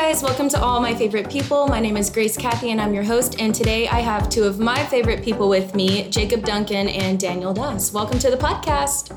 [0.00, 1.66] guys, welcome to All My Favorite People.
[1.66, 3.40] My name is Grace Cathy and I'm your host.
[3.40, 7.52] And today I have two of my favorite people with me, Jacob Duncan and Daniel
[7.52, 7.92] Doss.
[7.92, 9.10] Welcome to the podcast.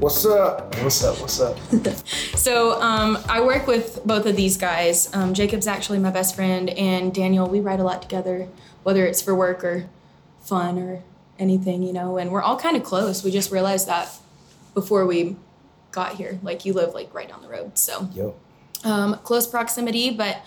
[0.00, 0.74] What's up?
[0.82, 1.20] What's up?
[1.20, 1.56] What's up?
[2.36, 5.08] So um, I work with both of these guys.
[5.14, 8.48] Um, Jacob's actually my best friend, and Daniel, we write a lot together,
[8.82, 9.88] whether it's for work or
[10.40, 11.04] fun or
[11.38, 12.18] anything, you know.
[12.18, 13.22] And we're all kind of close.
[13.22, 14.10] We just realized that
[14.74, 15.36] before we
[15.92, 16.40] got here.
[16.42, 18.34] Like you live like right down the road, so Yo.
[18.84, 20.10] Um, close proximity.
[20.10, 20.38] But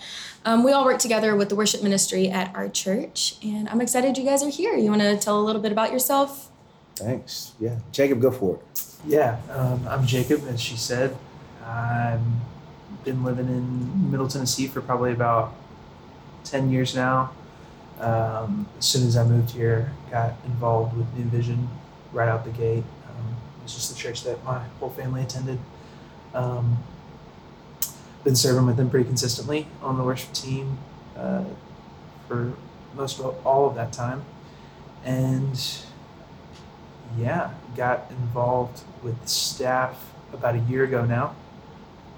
[0.44, 4.16] um, we all work together with the worship ministry at our church, and I'm excited
[4.16, 4.76] you guys are here.
[4.76, 6.50] You want to tell a little bit about yourself?
[6.96, 7.52] Thanks.
[7.60, 7.78] Yeah.
[7.92, 8.82] Jacob, go for it.
[9.06, 11.16] Yeah, um, I'm Jacob, as she said.
[11.64, 12.20] I've
[13.04, 15.54] been living in Middle Tennessee for probably about
[16.44, 17.32] 10 years now.
[18.00, 21.68] Um, as soon as I moved here, got involved with New Vision
[22.12, 22.84] right out the gate.
[23.08, 25.58] Um, it was just the church that my whole family attended.
[26.34, 26.78] Um,
[28.24, 30.78] been serving with them pretty consistently on the worship team
[31.16, 31.44] uh,
[32.26, 32.52] for
[32.94, 34.24] most of all of that time.
[35.04, 35.58] And
[37.18, 41.34] yeah, got involved with the staff about a year ago now.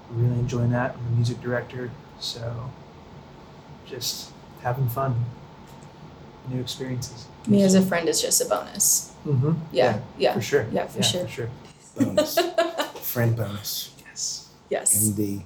[0.09, 0.95] Really enjoying that.
[0.95, 2.69] I'm the music director, so
[3.85, 5.23] just having fun,
[6.49, 7.27] new experiences.
[7.47, 9.13] Me as a friend is just a bonus.
[9.25, 9.53] Mm-hmm.
[9.71, 10.67] Yeah, yeah, for sure.
[10.71, 11.23] yeah, for sure.
[11.23, 11.49] For sure.
[11.97, 12.37] Bonus.
[13.01, 13.93] Friend bonus.
[14.07, 14.49] Yes.
[14.69, 15.09] yes.
[15.09, 15.43] MD.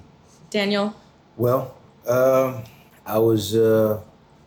[0.50, 0.94] Daniel,
[1.36, 2.62] Well, um,
[3.04, 4.00] I was uh,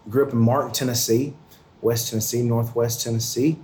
[0.09, 1.33] grew up in Martin, Tennessee,
[1.81, 3.59] West Tennessee, Northwest Tennessee,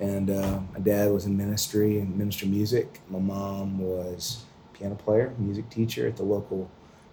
[0.00, 3.00] and uh, my dad was in ministry and ministry music.
[3.08, 6.70] My mom was piano player, music teacher at the local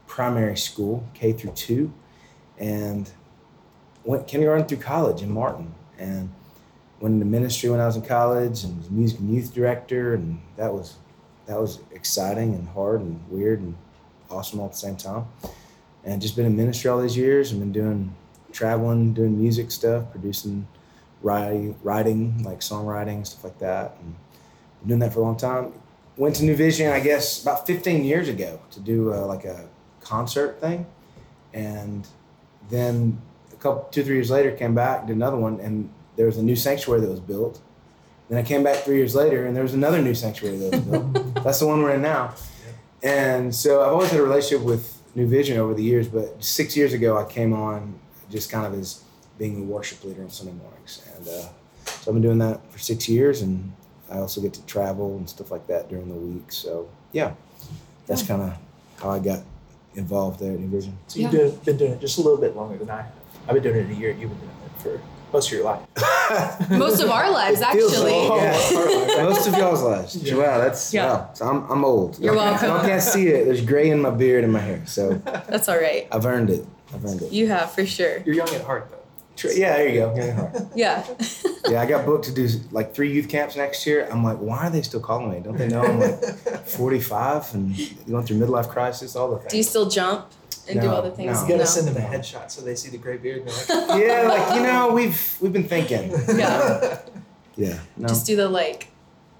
[0.08, 1.94] primary school, K through two,
[2.58, 3.10] and
[4.06, 6.30] went kindergarten through college in Martin, and
[7.02, 10.42] went into ministry when I was in college, and was music and youth director, and
[10.56, 10.96] that was
[11.48, 13.76] that was exciting and hard and weird and
[14.34, 15.26] awesome all at the same time.
[16.04, 18.16] And just been in ministry all these years and been doing
[18.52, 20.68] traveling, doing music stuff, producing,
[21.22, 24.16] writing, writing like songwriting stuff like that, and
[24.82, 25.74] been doing that for a long time.
[26.16, 29.68] Went to New Vision, I guess, about 15 years ago to do uh, like a
[30.02, 30.86] concert thing,
[31.54, 32.08] and
[32.70, 33.20] then
[33.52, 36.44] a couple, two, three years later, came back, did another one, and there was a
[36.44, 37.62] new sanctuary that was built.
[38.30, 40.82] Then I came back three years later, and there was another new sanctuary that was
[40.82, 41.34] built.
[41.44, 42.36] That's the one we're in now.
[43.04, 46.76] And so I've always had a relationship with New Vision over the years, but six
[46.78, 48.00] years ago I came on
[48.32, 49.04] just kind of as
[49.38, 51.04] being a worship leader on Sunday mornings.
[51.18, 51.52] And uh, so
[52.08, 53.74] I've been doing that for six years, and
[54.10, 56.52] I also get to travel and stuff like that during the week.
[56.52, 57.34] So yeah,
[58.08, 58.58] that's kind of
[59.02, 59.42] how I got
[59.96, 60.98] involved there at New Vision.
[61.08, 61.50] So you've Yeah.
[61.66, 63.12] been doing it just a little bit longer than I have.
[63.48, 64.12] I've been doing it a year.
[64.12, 65.02] You've been doing it for
[65.34, 65.82] most of your life.
[66.70, 68.30] most of our lives It feels actually.
[68.30, 69.24] like- yeah.
[69.24, 70.16] Most of y'all's lives.
[70.16, 70.36] Yeah.
[70.36, 71.06] Wow, that's Yeah.
[71.06, 71.30] wow.
[71.34, 72.20] So I'm, I'm old.
[72.20, 72.72] You're welcome.
[72.72, 73.46] I can't see it.
[73.46, 75.14] There's gray in my beard and my hair, so
[75.50, 76.08] That's all right.
[76.12, 76.66] I've earned it.
[76.94, 77.32] I've earned it.
[77.32, 78.20] You have for sure.
[78.26, 79.00] You're young at heart, though.
[79.50, 80.16] Yeah, there you go.
[80.16, 80.56] Young at heart.
[80.76, 81.04] Yeah.
[81.70, 84.08] Yeah, I got booked to do like three youth camps next year.
[84.12, 85.40] I'm like, why are they still calling me?
[85.40, 87.76] Don't they know I'm like 45 and
[88.10, 89.48] going through midlife crisis, all the time.
[89.50, 90.28] Do you still jump
[90.70, 91.34] and do No, all the things?
[91.34, 91.42] no.
[91.44, 91.66] You gotta No.
[91.66, 94.56] send them a headshot so they see the gray beard and they're like, Yeah, like
[94.56, 96.12] you know, we've we've been thinking.
[96.38, 97.00] Yeah.
[97.56, 98.88] Yeah, no, Just do the like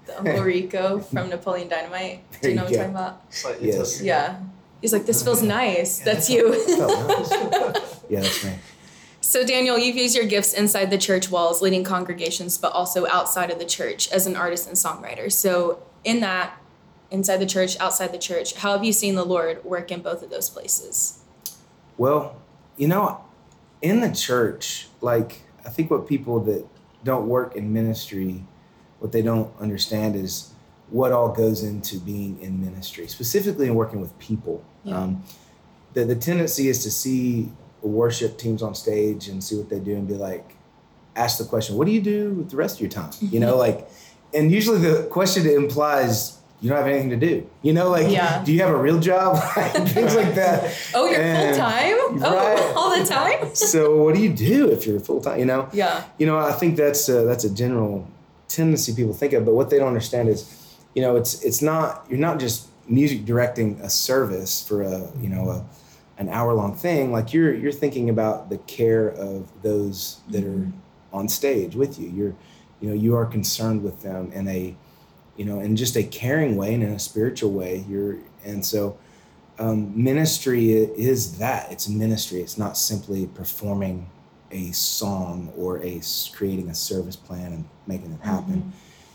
[0.06, 2.20] the Uncle Rico from Napoleon Dynamite.
[2.40, 2.94] Do you know you what I'm go.
[2.94, 3.22] talking about?
[3.28, 3.74] It's like- Yes.
[3.76, 4.36] it's like- Yeah.
[4.80, 5.98] He's like, this feels nice.
[5.98, 6.54] Yeah, That's that you.
[8.10, 8.52] yeah, that's me.
[9.20, 13.50] So, Daniel, you've used your gifts inside the church walls, leading congregations, but also outside
[13.50, 15.32] of the church as an artist and songwriter.
[15.32, 16.56] So, in that,
[17.10, 20.22] inside the church, outside the church, how have you seen the Lord work in both
[20.22, 21.20] of those places?
[21.96, 22.36] Well,
[22.76, 23.24] you know,
[23.82, 26.66] in the church, like I think what people that
[27.04, 28.44] don't work in ministry,
[28.98, 30.50] what they don't understand is
[30.90, 34.64] what all goes into being in ministry, specifically in working with people.
[34.84, 34.98] Yeah.
[34.98, 35.22] Um,
[35.92, 37.50] the the tendency is to see
[37.82, 40.54] worship teams on stage and see what they do and be like,
[41.16, 43.10] ask the question, what do you do with the rest of your time?
[43.20, 43.88] You know, like,
[44.32, 47.46] and usually the question implies you don't have anything to do.
[47.62, 48.42] You know, like, Yeah.
[48.44, 49.36] do you have a real job?
[49.88, 51.94] Things like that Oh, you're full time?
[52.24, 52.58] Oh, right.
[52.58, 53.54] Oh, all the time?
[53.54, 55.38] so what do you do if you're full time?
[55.38, 56.04] You know, Yeah.
[56.18, 56.38] you know.
[56.38, 58.08] I think that's a, that's a general
[58.48, 62.06] tendency people think of, but what they don't understand is, you know, it's it's not
[62.08, 65.64] you're not just music directing a service for a you know a
[66.18, 67.12] an hour long thing.
[67.12, 71.16] Like you're you're thinking about the care of those that are mm-hmm.
[71.16, 72.08] on stage with you.
[72.08, 72.34] You're
[72.80, 74.76] you know you are concerned with them in a
[75.36, 77.84] you know in just a caring way and in a spiritual way.
[77.88, 78.98] You're and so
[79.58, 84.10] um, ministry is that it's ministry it's not simply performing
[84.50, 86.00] a song or a
[86.32, 88.72] creating a service plan and making it happen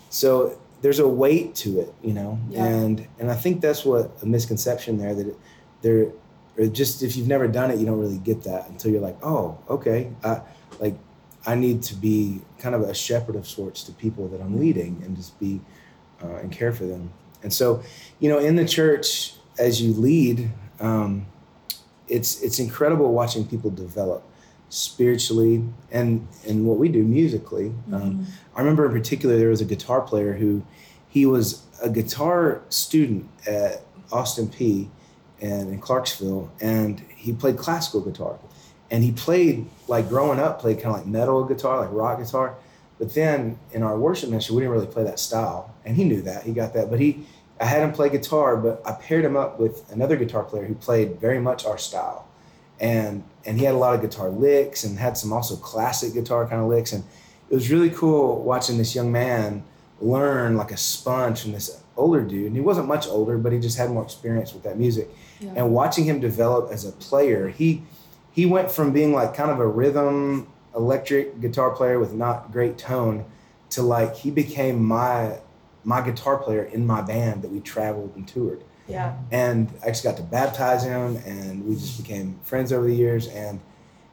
[0.09, 2.65] so there's a weight to it you know Yeah.
[2.65, 5.37] and and i think that's what a misconception there that it,
[5.81, 6.11] there
[6.59, 9.17] or just if you've never done it, you don't really get that until you're like,
[9.23, 10.41] oh, okay, I,
[10.79, 10.95] like
[11.47, 15.01] I need to be kind of a shepherd of sorts to people that I'm leading
[15.05, 15.61] and just be
[16.23, 17.11] uh, and care for them.
[17.43, 17.81] And so,
[18.19, 20.49] you know, in the church, as you lead,
[20.79, 21.25] um,
[22.07, 24.23] it's it's incredible watching people develop
[24.69, 27.73] spiritually and and what we do musically.
[27.91, 28.25] Um,
[28.55, 30.63] I remember in particular there was a guitar player who
[31.07, 33.81] he was a guitar student at
[34.11, 34.89] Austin Peay
[35.41, 38.37] and in Clarksville, and he played classical guitar.
[38.91, 42.55] And he played like growing up, played kind of like metal guitar, like rock guitar.
[42.99, 46.21] But then in our worship ministry, we didn't really play that style, and he knew
[46.23, 46.43] that.
[46.43, 47.25] He got that, but he,
[47.59, 50.75] I had him play guitar, but I paired him up with another guitar player who
[50.75, 52.27] played very much our style,
[52.79, 56.45] and and he had a lot of guitar licks and had some also classic guitar
[56.45, 57.03] kind of licks, and
[57.49, 59.63] it was really cool watching this young man
[60.01, 62.47] learn like a sponge from this older dude.
[62.47, 65.09] And he wasn't much older, but he just had more experience with that music,
[65.39, 65.51] Yeah.
[65.55, 67.83] and watching him develop as a player, he
[68.31, 72.77] he went from being like kind of a rhythm electric guitar player with not great
[72.77, 73.25] tone
[73.71, 75.37] to like he became my
[75.83, 79.15] my guitar player in my band that we traveled and toured yeah.
[79.31, 83.27] and I just got to baptize him and we just became friends over the years
[83.27, 83.59] and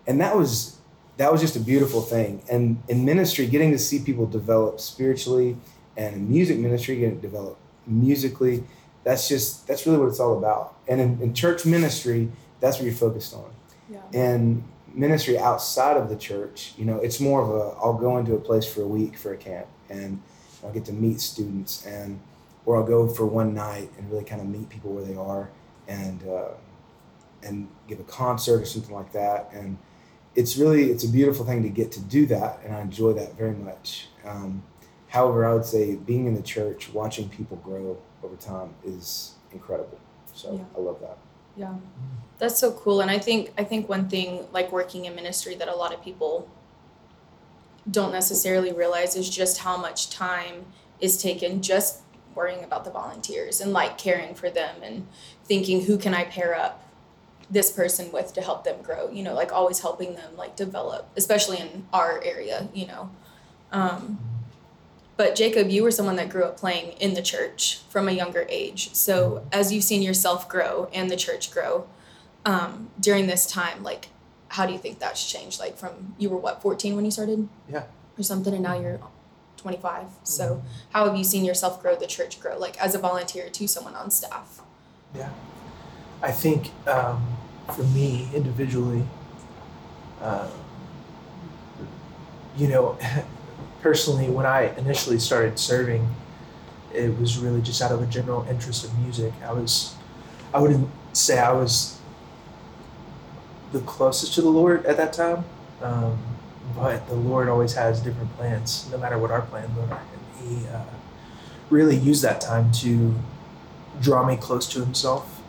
[0.06, 0.76] and that was
[1.16, 5.56] that was just a beautiful thing and in ministry getting to see people develop spiritually
[5.96, 8.64] and in music ministry getting to develop musically
[9.04, 12.28] that's just that's really what it's all about and in, in church ministry
[12.60, 13.50] that's what you're focused on
[13.90, 13.98] Yeah.
[14.12, 14.64] in
[14.96, 18.40] ministry outside of the church, you know, it's more of a I'll go into a
[18.40, 20.20] place for a week for a camp and
[20.64, 22.18] I'll get to meet students and
[22.64, 25.50] or I'll go for one night and really kind of meet people where they are
[25.86, 26.54] and uh,
[27.42, 29.78] and give a concert or something like that and
[30.34, 33.36] it's really it's a beautiful thing to get to do that and I enjoy that
[33.36, 34.08] very much.
[34.24, 34.62] Um,
[35.08, 39.98] however, I would say being in the church, watching people grow over time is incredible.
[40.34, 40.64] So Yeah.
[40.76, 41.18] I love that.
[41.56, 41.74] Yeah.
[42.38, 43.00] That's so cool.
[43.00, 46.02] And I think I think one thing like working in ministry that a lot of
[46.02, 46.48] people
[47.90, 50.66] don't necessarily realize is just how much time
[51.00, 52.02] is taken just
[52.34, 55.06] worrying about the volunteers and like caring for them and
[55.44, 56.82] thinking who can I pair up
[57.48, 61.08] this person with to help them grow, you know, like always helping them like develop,
[61.16, 63.10] especially in our area, you know.
[63.72, 64.18] Um
[65.16, 68.46] but Jacob, you were someone that grew up playing in the church from a younger
[68.48, 68.92] age.
[68.94, 71.86] So as you've seen yourself grow and the church grow
[72.44, 74.08] um, during this time, like
[74.48, 75.58] how do you think that's changed?
[75.58, 77.84] Like from you were what 14 when you started, Yeah.
[78.18, 79.00] or something, and now you're
[79.56, 80.04] 25.
[80.22, 83.66] So how have you seen yourself grow, the church grow, like as a volunteer to
[83.66, 84.60] someone on staff?
[85.14, 85.30] Yeah.
[86.22, 87.36] I think um,
[87.74, 89.04] for me individually,
[90.20, 90.48] uh,
[92.56, 92.98] you know,
[93.86, 96.08] personally, when I initially started serving,
[96.92, 99.32] it was really just out of a general interest of music.
[99.44, 99.94] I was,
[100.52, 102.00] I wouldn't say I was
[103.70, 105.44] the closest to the Lord at that time,
[105.82, 106.18] um,
[106.74, 110.02] but the Lord always has different plans, no matter what our plans are.
[110.14, 110.82] And He uh,
[111.70, 113.14] really used that time to
[114.00, 115.42] draw me close to Himself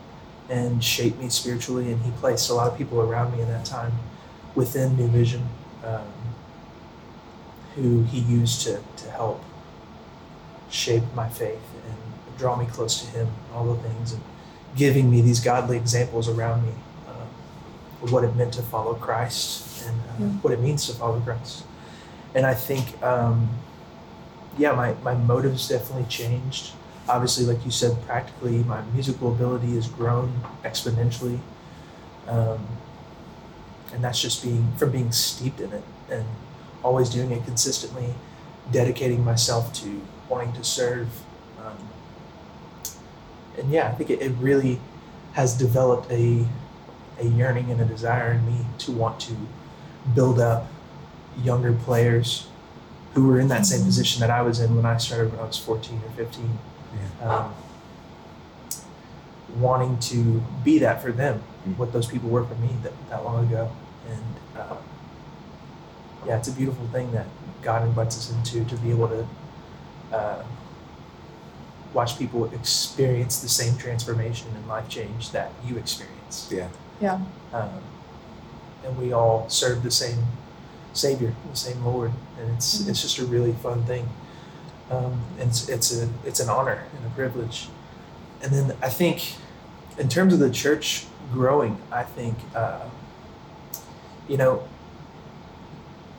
[0.48, 1.92] and shape me spiritually.
[1.92, 3.94] And He placed a lot of people around me in that time
[4.54, 5.44] within New Vision
[5.84, 6.06] um,
[7.78, 9.44] who He used to, to help
[10.70, 14.22] shape my faith and draw me close to Him, all the things, and
[14.76, 16.74] giving me these godly examples around me
[17.08, 17.28] um,
[18.04, 20.26] of what it meant to follow Christ and uh, Yeah.
[20.42, 21.64] what it means to follow Christ.
[22.36, 23.50] And I think, um,
[24.58, 26.74] yeah, my, my motives definitely changed.
[27.08, 31.40] Obviously, like you said, practically, my musical ability has grown exponentially.
[32.28, 32.68] Um,
[33.94, 36.26] and that's just being from being steeped in it and
[36.88, 38.14] always doing it consistently,
[38.72, 41.08] dedicating myself to wanting to serve.
[41.60, 41.78] Um,
[43.58, 44.80] and yeah, I think it, it really
[45.34, 46.46] has developed a
[47.20, 49.34] a yearning and a desire in me to want to
[50.14, 50.68] build up
[51.44, 52.48] younger players
[53.14, 55.48] who were in that same position that I was in when I started when I
[55.48, 56.60] was 14 or 15.
[57.24, 57.54] Um,
[59.60, 61.78] wanting to be that for them, Mm.
[61.78, 63.70] what those people were for me that, that long ago.
[64.10, 64.78] And um,
[66.28, 67.26] yeah, it's a beautiful thing that
[67.62, 69.28] God invites us into to be able to
[70.16, 70.44] uh,
[71.94, 76.50] watch people experience the same transformation and life change that you experience.
[76.52, 76.68] Yeah.
[77.02, 77.20] Yeah.
[77.54, 77.70] Um,
[78.86, 80.24] and we all serve the same
[80.94, 82.90] Savior, the same Lord, and it's Mhm.
[82.90, 84.10] it's just a really fun thing.
[84.90, 87.70] Um, and it's it's a it's an honor and a privilege.
[88.42, 89.36] And then I think,
[89.98, 92.86] in terms of the church growing, I think, uh,
[94.28, 94.64] you know,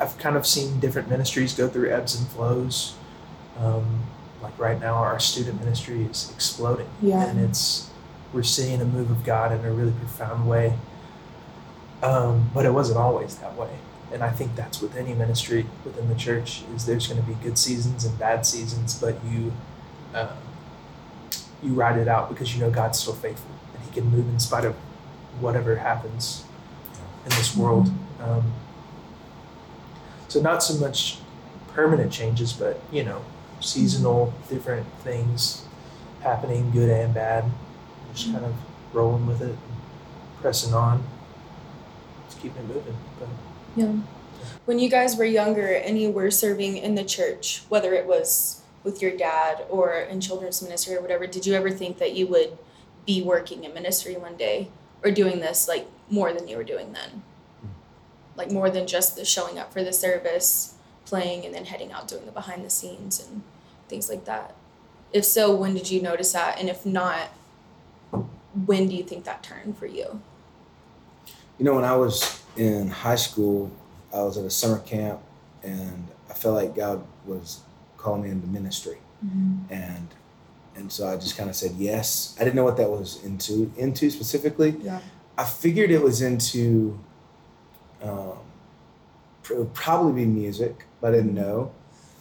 [0.01, 2.95] I've kind of seen different ministries go through ebbs and flows.
[3.59, 4.05] Um,
[4.43, 7.25] like right now, our student ministry is exploding, Yeah.
[7.27, 7.91] and it's
[8.33, 10.75] we're seeing a move of God in a really profound way.
[12.03, 13.71] Um, but it wasn't always that way.
[14.13, 17.35] And I think that's with any ministry within the church is there's going to be
[17.43, 19.53] good seasons and bad seasons, but you
[20.15, 20.29] uh,
[21.63, 24.39] you ride it out because you know God's still faithful and He can move in
[24.39, 24.75] spite of
[25.41, 26.45] whatever happens
[27.25, 27.91] in this world.
[28.23, 28.53] Um,
[30.29, 31.19] so not so much
[31.73, 33.25] permanent changes, but you know,
[33.61, 35.65] seasonal different things
[36.23, 37.45] happening, good and bad.
[38.15, 38.55] Just kind of
[38.93, 39.57] rolling with it,
[40.41, 41.05] pressing on,
[42.27, 42.97] just keeping it moving.
[43.19, 43.29] But
[43.77, 43.93] Yeah.
[44.65, 48.63] When you guys were younger and you were serving in the church, whether it was
[48.85, 52.27] with your dad or in children's ministry or whatever, did you ever think that you
[52.29, 52.57] would
[53.07, 54.69] be working in ministry one day
[55.03, 57.23] or doing this like more than you were doing then?
[58.39, 62.07] Like more than just the showing up for the service, playing, and then heading out
[62.07, 63.43] doing the behind the scenes and
[63.89, 64.55] things like that?
[65.13, 66.61] If so, when did you notice that?
[66.61, 67.31] And if not,
[68.67, 70.23] when do you think that turned for you?
[71.59, 73.73] You know, when I was in high school,
[74.15, 75.21] I was at a summer camp,
[75.65, 77.61] and I felt like God was
[77.97, 79.73] calling me into ministry, mm-hmm.
[79.73, 80.09] and
[80.77, 82.37] and so I just kind of said yes.
[82.39, 84.77] I didn't know what that was into into specifically.
[84.81, 85.01] Yeah.
[85.37, 87.01] I figured it was into.
[88.03, 88.39] Um,
[89.51, 91.73] it would probably be music, but I didn't know.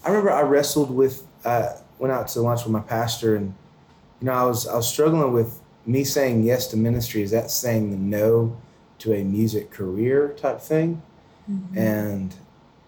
[0.04, 1.24] I remember I wrestled with.
[1.46, 3.54] I went out to lunch with my pastor, and
[4.22, 7.22] you know, I was I was struggling with me saying yes to ministry.
[7.22, 8.58] Is that saying the no
[9.00, 11.02] to a music career type thing?
[11.50, 11.78] Mm-hmm.
[11.78, 12.36] and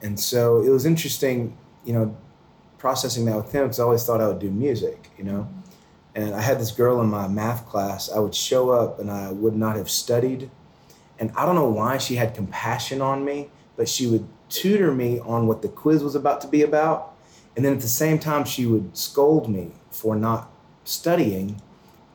[0.02, 2.16] and so it was interesting, you know,
[2.78, 5.48] processing that with him because I always thought I would do music, you know.
[5.48, 5.56] Mm-hmm.
[6.16, 8.10] And I had this girl in my math class.
[8.12, 10.50] I would show up and I would not have studied,
[11.20, 15.20] and I don't know why she had compassion on me, but she would tutor me
[15.20, 17.14] on what the quiz was about to be about,
[17.56, 20.50] and then at the same time she would scold me for not
[20.86, 21.62] studying,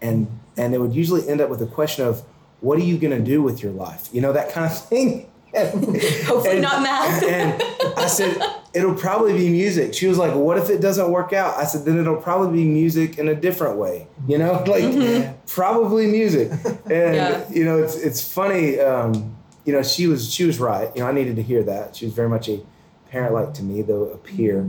[0.02, 2.22] and and it would usually end up with a question of,
[2.60, 5.28] "What are you gonna do with your life?" You know that kind of thing.
[5.54, 7.22] Hopefully And- not math.
[7.22, 7.62] and
[7.96, 8.36] I said,
[8.74, 9.94] it'll probably be music.
[9.94, 11.56] She was like, what if it doesn't work out?
[11.56, 14.08] I said, then it'll probably be music in a different way.
[14.26, 15.34] You know, like Mhm.
[15.46, 16.50] probably music.
[16.86, 17.44] And Yeah.
[17.50, 18.78] you know, it's it's funny.
[18.80, 20.90] Um, you know, she was she was right.
[20.94, 21.96] You know, I needed to hear that.
[21.96, 22.60] She was very much a
[23.10, 24.66] parent like to me, though a peer.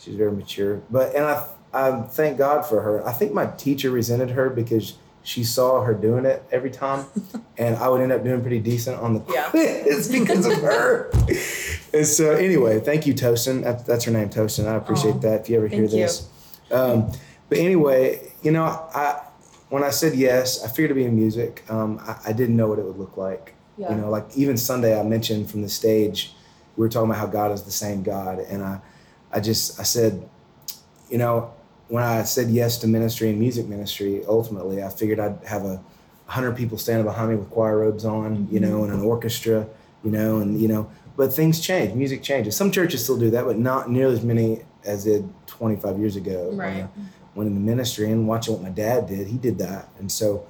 [0.00, 0.80] She was very mature.
[0.90, 3.06] But and I I thank God for her.
[3.06, 7.06] I think my teacher resented her because she saw her doing it every time,
[7.58, 9.44] and I would end up doing pretty decent on the Yeah.
[9.50, 11.10] quiz because of her.
[11.92, 13.62] and so anyway, thank you, Tosin.
[13.86, 14.66] That's her name, Tosin.
[14.66, 15.42] I appreciate that.
[15.42, 15.98] If you ever hear Thank you.
[15.98, 16.28] this,
[16.70, 17.10] um,
[17.48, 19.22] but anyway, you know, I
[19.70, 21.62] when I said yes, I figured to be in music.
[21.68, 23.54] Um, I, I didn't know what it would look like.
[23.76, 23.90] Yeah.
[23.90, 26.32] You know, like even Sunday, I mentioned from the stage,
[26.76, 28.80] we were talking about how God is the same God, and I,
[29.30, 30.28] I just I said,
[31.10, 31.52] you know,
[31.88, 35.82] when I said yes to ministry and music ministry, ultimately, I figured I'd have a
[36.26, 39.66] hundred people standing behind me with choir robes on, you know, and an orchestra,
[40.04, 42.54] you know, and you know, but things change, music changes.
[42.56, 46.48] Some churches still do that, but not nearly as many as did 25 years ago.
[46.48, 46.84] Uh, when Right.
[46.84, 46.88] I
[47.34, 50.44] went into ministry and watching what my dad did, he did that, and so,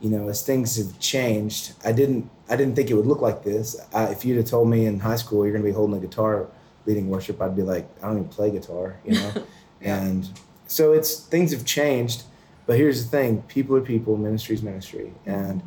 [0.00, 3.42] you know, as things have changed, I didn't, I didn't think it would look like
[3.44, 3.76] this.
[3.94, 6.00] I, if you'd have told me in high school you're going to be holding a
[6.00, 6.48] guitar,
[6.86, 9.32] leading worship, I'd be like, I don't even play guitar, you know,
[9.80, 10.02] Yeah.
[10.02, 10.28] and
[10.72, 12.22] so it's things have changed.
[12.66, 15.62] But here's the thing: people are people, ministry is ministry, and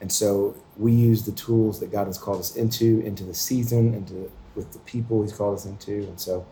[0.00, 3.94] and so we use the tools that God has called us into, into the season,
[3.94, 6.46] into with the people He's called us into, and so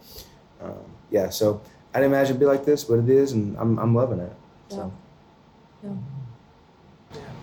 [0.61, 0.75] um,
[1.11, 1.29] yeah.
[1.29, 1.61] So
[1.95, 4.33] I didn't imagine it'd be like this, but it is, and I'm I'm loving it.
[4.69, 4.93] So.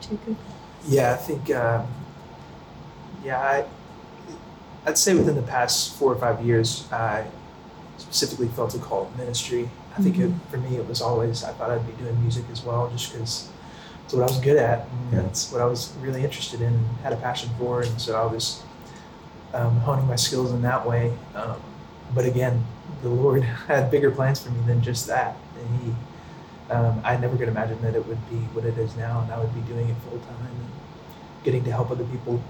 [0.01, 0.37] Jacob?
[0.87, 1.51] Yeah, I think.
[1.51, 1.87] Um,
[3.23, 3.65] yeah, I,
[4.85, 7.25] I'd say within the past four or five years, I
[7.97, 9.69] specifically felt a call to ministry.
[9.97, 12.63] I think it, for me, it was always I thought I'd be doing music as
[12.63, 13.49] well, just because
[14.05, 14.87] it's what I was good at.
[14.87, 15.27] And Yeah.
[15.27, 18.25] It's what I was really interested in, and had a passion for, and so I
[18.31, 18.61] was
[19.53, 21.11] um, honing my skills in that way.
[21.35, 21.57] Um,
[22.15, 22.63] but again,
[23.01, 25.93] the Lord had bigger plans for me than just that, and He
[26.73, 29.37] um, I never could imagine that it would be what it is now, and I
[29.39, 30.69] would be doing it full time and
[31.43, 32.41] getting to help other people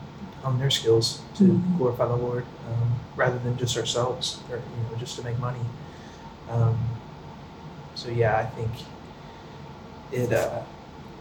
[0.44, 1.78] hone their skills to Mhm.
[1.78, 5.66] glorify the Lord, um, rather than just ourselves or you know just to make money.
[6.52, 6.78] Um,
[8.02, 8.72] so yeah, I think
[10.12, 10.64] it uh,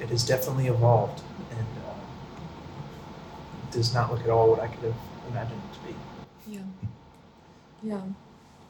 [0.00, 4.94] it has definitely evolved and uh, does not look at all what I could have
[5.28, 5.94] imagined it to be.
[6.56, 6.60] Yeah.
[7.82, 8.00] Yeah.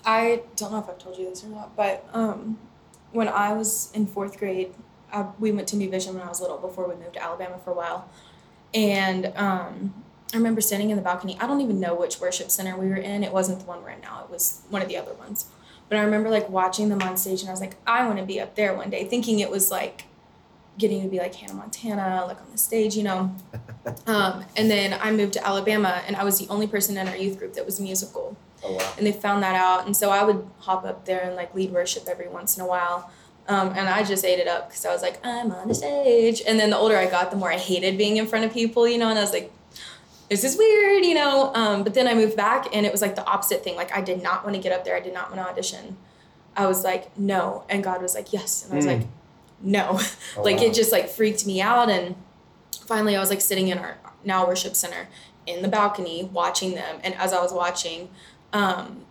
[0.05, 2.59] I don't know if I've told you this or not, but um,
[3.13, 4.75] when I was in fourth grade,
[5.13, 7.61] I, we went to New Vision when I was little before we moved to Alabama
[7.65, 8.09] for a while.
[8.75, 9.95] And um,
[10.33, 11.37] I remember standing in the balcony.
[11.41, 13.23] I don't even know which worship center we were in.
[13.23, 15.47] It wasn't the one we're in now, it was one of the other ones.
[15.91, 18.25] But I remember like watching them on stage and I was like, I want to
[18.25, 20.05] be up there one day, thinking it was like
[20.79, 23.35] getting to be like Hannah Montana, like on the stage, you know.
[24.07, 27.17] Um, and then I moved to Alabama, and I was the only person in our
[27.17, 28.37] youth group that was musical.
[28.63, 28.93] Oh wow.
[28.99, 31.73] And they found that out, and so I would hop up there and like lead
[31.73, 33.11] worship every once in a while.
[33.49, 36.43] Um, and I just ate it up because I was like, I'm on the stage.
[36.47, 38.87] And then the older I got, the more I hated being in front of people,
[38.87, 39.09] you know.
[39.09, 39.51] And I was like,
[40.31, 41.53] this is weird, you know.
[41.55, 43.77] Um, but then I moved back, and it was like the opposite thing.
[43.77, 44.97] Like I did not want to get up there.
[44.97, 45.97] I did not want to audition.
[46.57, 48.99] I was like, no, and God was like, yes, and I was Mm.
[48.99, 49.07] like,
[49.63, 49.89] no.
[50.37, 50.63] Oh, like wow.
[50.65, 52.17] it just like freaked me out and
[52.87, 55.07] finally i was like sitting in our now worship center
[55.47, 58.09] in the balcony watching them and as i was watching
[58.53, 59.05] um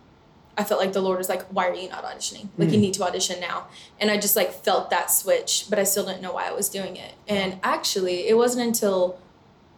[0.58, 2.80] i felt like the lord was like why are you not auditioning like you Mm.
[2.82, 6.20] need to audition now and i just like felt that switch but i still didn't
[6.20, 9.18] know why i was doing it and actually it wasn't until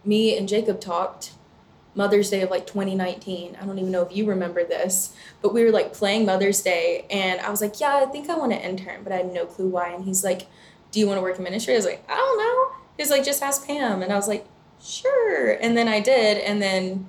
[0.05, 1.33] me and jacob talked
[1.95, 5.63] mother's day of like 2019 i don't even know if you remember this but we
[5.63, 8.67] were like playing mother's day and i was like yeah i think i want to
[8.67, 10.47] intern but i had no clue why and he's like
[10.93, 11.73] do you want to work in ministry?
[11.73, 12.77] I was like, I don't know.
[12.97, 14.03] He's like, just ask Pam.
[14.03, 14.45] And I was like,
[14.81, 15.51] sure.
[15.53, 16.37] And then I did.
[16.37, 17.07] And then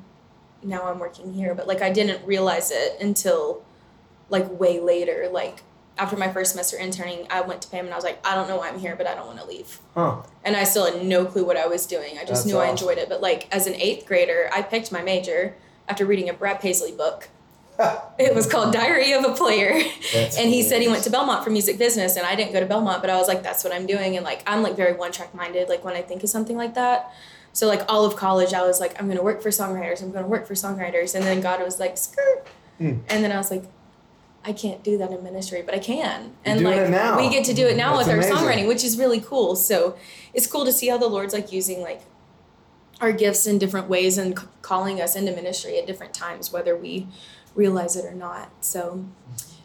[0.63, 1.55] now I'm working here.
[1.55, 3.63] But like, I didn't realize it until
[4.31, 5.29] like way later.
[5.31, 5.63] Like,
[5.97, 8.49] after my first semester interning, I went to Pam and I was like, I don't
[8.49, 9.79] know why I'm here, but I don't want to leave.
[9.95, 10.23] Huh.
[10.43, 12.19] And I still had no clue what I was doing.
[12.19, 13.09] I just That's knew I enjoyed it.
[13.09, 15.55] But like, as an eighth grader, I picked my major
[15.89, 17.29] after reading a Brad Paisley book.
[18.17, 19.73] It was called Diary of a Player.
[20.13, 22.61] That's and he said he went to Belmont for music business, and I didn't go
[22.61, 24.17] to Belmont, but I was like, that's what I'm doing.
[24.17, 26.75] And like, I'm like very one track minded, like when I think of something like
[26.75, 27.13] that.
[27.53, 30.03] So like all of college, I was like, I'm gonna work for songwriters.
[30.03, 31.17] I'm gonna work for songwriters.
[31.17, 32.47] And then God was like, skirt.
[32.79, 32.99] Hmm.
[33.09, 33.65] And then I was like,
[34.45, 36.33] I can't do that in ministry, but I can.
[36.45, 37.17] And doing like now.
[37.17, 39.57] we get to do it now That's with our songwriting, which is really cool.
[39.57, 39.97] So
[40.35, 42.03] it's cool to see how the Lord's like using like
[43.01, 46.77] our gifts in different ways and c- calling us into ministry at different times, whether
[46.77, 47.07] we
[47.55, 48.51] realize it or not.
[48.61, 49.05] So,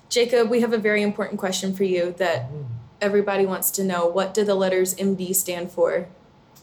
[0.07, 2.63] Jacob, we have a very important question for you that mm-hmm.
[3.01, 4.07] everybody wants to know.
[4.07, 6.07] What do the letters MD stand for?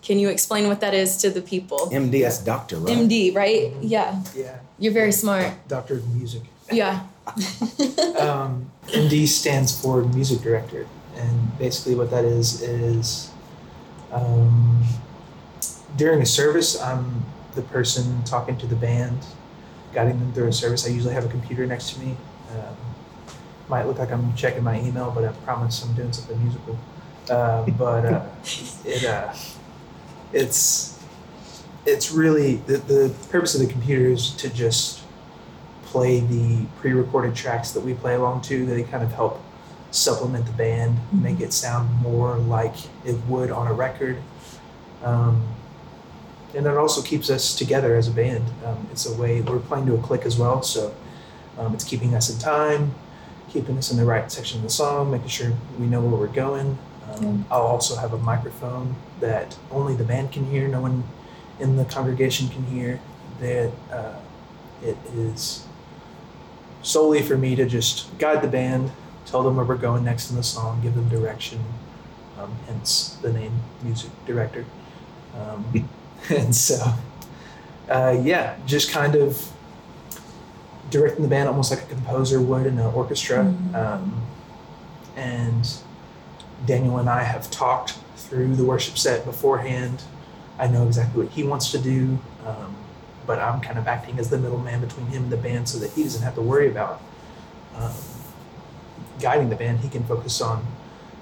[0.03, 1.91] Can you explain what that is to the people?
[1.91, 2.97] MD, that's doctor, right?
[2.97, 3.73] MD, right?
[3.81, 5.53] Yeah, Yeah, you're very smart.
[5.69, 6.43] Doctor of Music.
[6.71, 7.07] Yeah.
[8.19, 10.87] um, MD stands for music director,
[11.17, 13.31] and basically what that is is
[14.13, 14.83] um,
[15.97, 19.19] during a service, I'm the person talking to the band,
[19.93, 20.87] guiding them through a service.
[20.87, 22.17] I usually have a computer next to me.
[22.53, 22.77] Um,
[23.69, 26.79] might look like I'm checking my email, but I promise I'm doing something musical.
[27.29, 28.27] Uh, but uh,
[28.85, 29.35] it uh,
[30.33, 31.03] it's
[31.85, 35.03] it's really the, the purpose of the computer is to just
[35.87, 38.67] play the pre-recorded tracks that we play along to.
[38.67, 39.41] They kind of help
[39.91, 44.19] supplement the band, make it sound more like it would on a record.
[45.03, 45.49] Um,
[46.55, 48.45] and it also keeps us together as a band.
[48.65, 50.95] Um, it's a way we're playing to a click as well, so
[51.59, 52.95] um, it's keeping us in time,
[53.51, 56.27] keeping us in the right section of the song, making sure we know where we're
[56.35, 56.79] going.
[57.11, 61.05] Um, I'll also have a microphone that only the band can hear, no one
[61.61, 63.01] in the congregation can hear.
[63.41, 64.19] That uh,
[64.83, 65.66] it is
[66.87, 68.93] solely for me to just guide the band,
[69.27, 71.63] tell them where we're going next in the song, give them direction.
[72.39, 74.65] Um, hence the name music director.
[75.35, 75.89] Um,
[76.31, 76.93] and so,
[77.91, 79.51] uh, yeah, just kind of
[80.91, 83.39] directing the band almost like a composer would in an orchestra.
[83.39, 83.75] Mhm.
[83.75, 84.23] Um,
[85.17, 85.69] and
[86.67, 90.03] Daniel and I have talked through the worship set beforehand.
[90.59, 92.77] I know exactly what he wants to do, um,
[93.27, 95.91] but I'm kind of acting as the middleman between him and the band so that
[95.93, 97.01] he doesn't have to worry about
[97.77, 97.93] um,
[99.21, 99.81] guiding the band.
[99.81, 100.65] He can focus on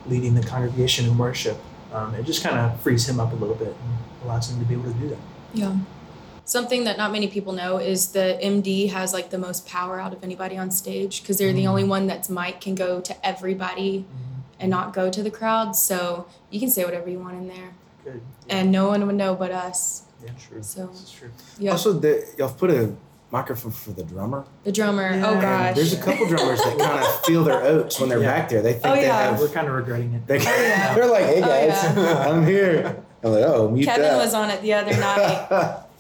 [0.06, 1.58] leading the congregation in worship.
[1.92, 4.64] Um, it just kind of frees him up a little bit and allows him to
[4.66, 5.18] be able to do that.
[5.54, 5.76] Yeah.
[6.44, 10.12] Something that not many people know is the MD has like the most power out
[10.12, 11.68] of anybody on stage because they're the Mhm.
[11.68, 14.04] only one that's mic can go to everybody
[14.60, 15.74] and not go to the crowd.
[15.74, 17.70] So you can say whatever you want in there,
[18.04, 18.20] Good.
[18.50, 20.02] and no one would know but us.
[20.24, 20.62] Yeah, true.
[20.62, 21.30] So This is true.
[21.58, 22.94] yeah, Also, the, y'all put a
[23.30, 24.44] microphone for the drummer.
[24.62, 25.08] the drummer.
[25.12, 25.26] Oh, yeah.
[25.26, 25.76] Oh And gosh.
[25.76, 28.32] There's a couple drummers that kind of feel their oats when they're Yeah.
[28.32, 28.62] back there.
[28.62, 29.30] They think Oh, they yeah.
[29.30, 29.40] have.
[29.40, 30.26] We're kind of regretting it.
[30.26, 30.94] They, oh, yeah.
[30.96, 33.02] They're like, hey Oh, guys, I'm here.
[33.22, 34.16] I'm like, oh, mute Kevin that.
[34.18, 35.80] was on it the other night.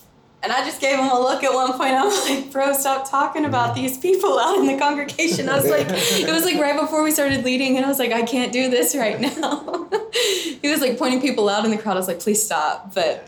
[0.44, 1.94] And I just gave him a look at one point.
[1.94, 3.80] I'm like, bro, stop talking about mm-hmm.
[3.86, 5.48] these people out in the congregation.
[5.48, 8.12] I was like, it was like right before we started leading, and I was like,
[8.12, 9.88] I can't do this right now.
[10.60, 11.94] he was like pointing people out in the crowd.
[11.94, 12.94] I was like, please stop.
[12.94, 13.26] But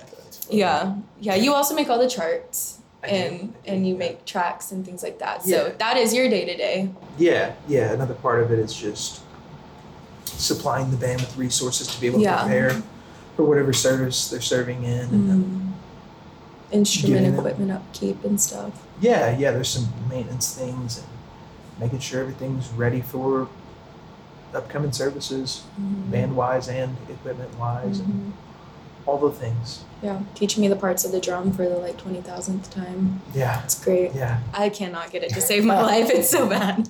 [0.51, 1.35] yeah, yeah.
[1.35, 3.99] You also make all the charts, I and do, and you yeah.
[3.99, 5.43] make tracks and things like that.
[5.43, 5.73] So Yeah.
[5.79, 6.91] that is your day to day.
[7.19, 7.93] Yeah, yeah.
[7.93, 9.21] Another part of it is just
[10.25, 12.41] supplying the band with resources to be able to Yeah.
[12.43, 12.83] prepare
[13.37, 15.01] for whatever service they're serving in.
[15.01, 15.73] And then,
[16.73, 18.73] Instrument equipment upkeep and stuff.
[19.01, 19.53] yeah, yeah.
[19.53, 21.07] There's some maintenance things and
[21.81, 23.49] making sure everything's ready for
[24.55, 26.11] upcoming services, Mhm.
[26.11, 28.33] band wise and equipment wise, and Mhm.
[29.07, 29.85] All the things.
[30.03, 33.23] Yeah, teaching me the parts of the drum for the like twenty thousandth time.
[33.35, 34.13] Yeah, It's great.
[34.15, 34.41] yeah.
[34.53, 36.11] I cannot get it to save my life.
[36.11, 36.89] It's so bad.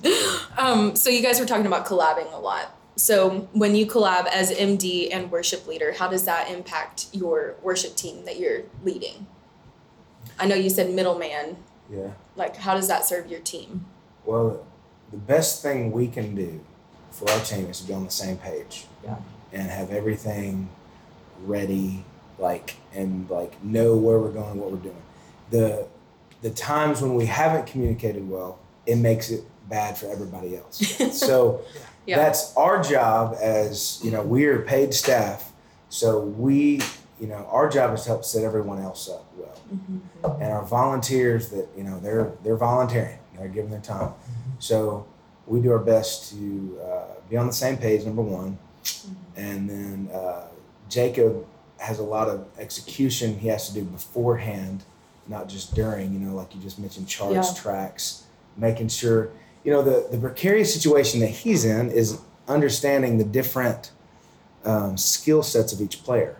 [0.57, 2.73] Um, so you guys were talking about collabing a lot.
[2.95, 7.95] So when you collab as MD and worship leader, how does that impact your worship
[7.95, 9.27] team that you're leading?
[10.39, 11.57] I know you said middleman.
[11.91, 12.09] Yeah.
[12.35, 13.85] Like, how does that serve your team?
[14.25, 14.65] Well,
[15.11, 16.59] the best thing we can do
[17.11, 18.85] for our team is to be on the same page.
[19.03, 19.17] Yeah.
[19.53, 20.69] And have everything
[21.43, 22.03] ready,
[22.39, 25.01] like and like know where we're going, what we're doing.
[25.51, 25.87] The
[26.41, 30.77] the times when we haven't communicated well, it makes it bad for everybody else.
[31.19, 31.61] so
[32.05, 32.17] Yeah.
[32.17, 35.51] that's our job as you know we are paid staff.
[35.89, 36.81] So we
[37.19, 40.41] you know our job is to help set everyone else up well Mm-hmm.
[40.41, 44.13] and our volunteers that you know they're they're volunteering they're giving their time
[44.59, 45.05] so
[45.45, 48.57] we do our best to uh, be on the same page number one
[49.35, 50.43] and then uh,
[50.89, 51.45] jacob
[51.79, 54.83] has a lot of execution he has to do beforehand
[55.27, 57.61] not just during you know like you just mentioned charts Yeah.
[57.61, 58.23] tracks
[58.55, 59.29] making sure
[59.63, 63.91] you know the the precarious situation that he's in is understanding the different
[64.65, 66.37] um, skill sets of each player.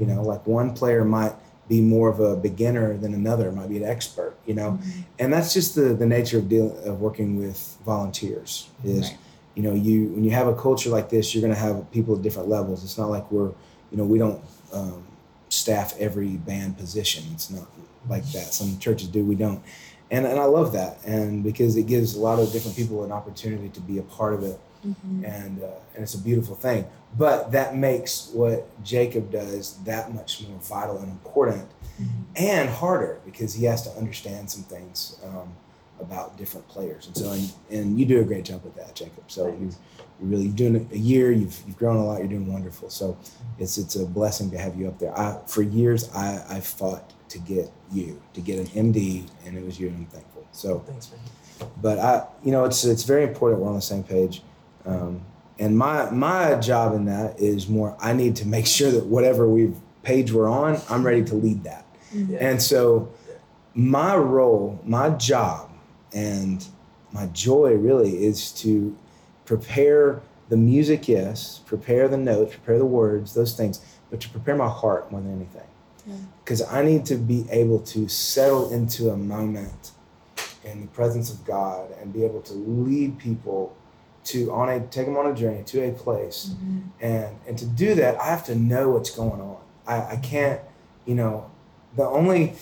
[0.00, 1.34] You know like one player might
[1.68, 4.78] be more of a beginner than another might be an expert you know?
[5.18, 9.18] And that's just the the nature of dealing of working with volunteers is Right.
[9.56, 12.14] you know you when you have a culture like this you're going to have people
[12.16, 12.82] at different levels.
[12.84, 13.52] It's not like we're
[13.90, 15.04] you know we don't um,
[15.48, 17.66] staff every band position it's not
[18.08, 19.62] like that some churches do we don't
[20.10, 23.12] and and i love that and because it gives a lot of different people an
[23.12, 25.24] opportunity to be a part of it Mm-hmm.
[25.24, 26.86] and uh, and it's a beautiful thing.
[27.16, 31.66] But that makes what Jacob does that much more vital and important,
[32.36, 35.52] and harder because he has to understand some things um,
[35.98, 37.08] about different players.
[37.08, 39.24] And so, and, and you do a great job with that, Jacob.
[39.26, 39.72] So you
[40.20, 41.32] you're really doing a year.
[41.32, 42.18] You've you've grown a lot.
[42.18, 42.90] You're doing wonderful.
[42.90, 43.16] So
[43.58, 45.16] it's it's a blessing to have you up there.
[45.18, 49.64] I for years I I fought to get you to get an MD, and it
[49.64, 50.46] was you, and I'm thankful.
[50.52, 51.70] So Thanks, man.
[51.80, 54.42] but I, you know, it's it's very important we're on the same page.
[54.86, 55.22] Um,
[55.58, 57.96] and my my job in that is more.
[58.00, 61.64] I need to make sure that whatever we've page we're on, I'm ready to lead
[61.64, 61.84] that.
[62.12, 62.38] Yeah.
[62.40, 63.12] And so,
[63.74, 65.70] my role, my job,
[66.12, 66.64] and
[67.12, 68.96] my joy really is to
[69.48, 71.08] prepare the music.
[71.08, 73.80] Yes, prepare the notes, prepare the words, those things,
[74.10, 75.62] but to prepare my heart more than anything.
[76.06, 76.14] Yeah.
[76.44, 79.92] Because I need to be able to settle into a moment
[80.64, 83.74] in the presence of God and be able to lead people
[84.24, 86.78] to on a take them on a journey to a place Mm-hmm.
[87.00, 89.56] and and to do that i have to know what's going on
[89.86, 90.60] i i can't
[91.06, 91.50] you know
[91.96, 92.52] the only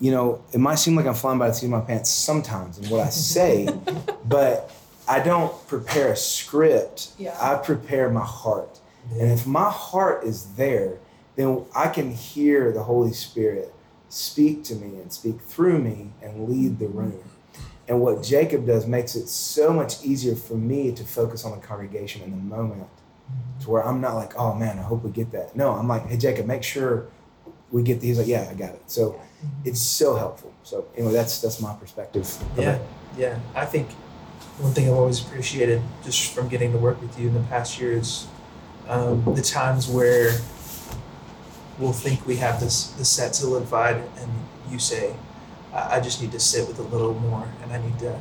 [0.00, 2.78] you know it might seem like i'm flying by the seat of my pants sometimes
[2.78, 3.68] in what i say
[4.24, 4.70] but
[5.08, 7.36] i don't prepare a script Yeah.
[7.40, 8.78] i prepare my heart
[9.12, 10.98] and if my heart is there
[11.36, 13.74] then i can hear the holy spirit
[14.08, 16.98] speak to me and speak through me and lead the mm-hmm.
[16.98, 17.24] room
[17.88, 21.66] and what Jacob does makes it so much easier for me to focus on the
[21.66, 23.62] congregation in the moment mm-hmm.
[23.62, 25.54] to where I'm not like, oh man, I hope we get that.
[25.54, 27.08] No, I'm like, hey, Jacob, make sure
[27.70, 28.18] we get these.
[28.18, 28.82] Like, yeah, I got it.
[28.86, 29.48] So mm-hmm.
[29.66, 30.52] it's so helpful.
[30.62, 32.26] So anyway, that's that's my perspective.
[32.56, 32.78] Yeah,
[33.18, 33.38] yeah.
[33.54, 33.88] I think
[34.58, 37.80] one thing I've always appreciated just from getting to work with you in the past
[37.80, 38.28] years,
[38.88, 40.32] um, the times where
[41.78, 44.30] we'll think we have this the set solidified, and
[44.70, 45.14] you say,
[45.72, 48.20] I, I just need to sit with a little more, and I need to.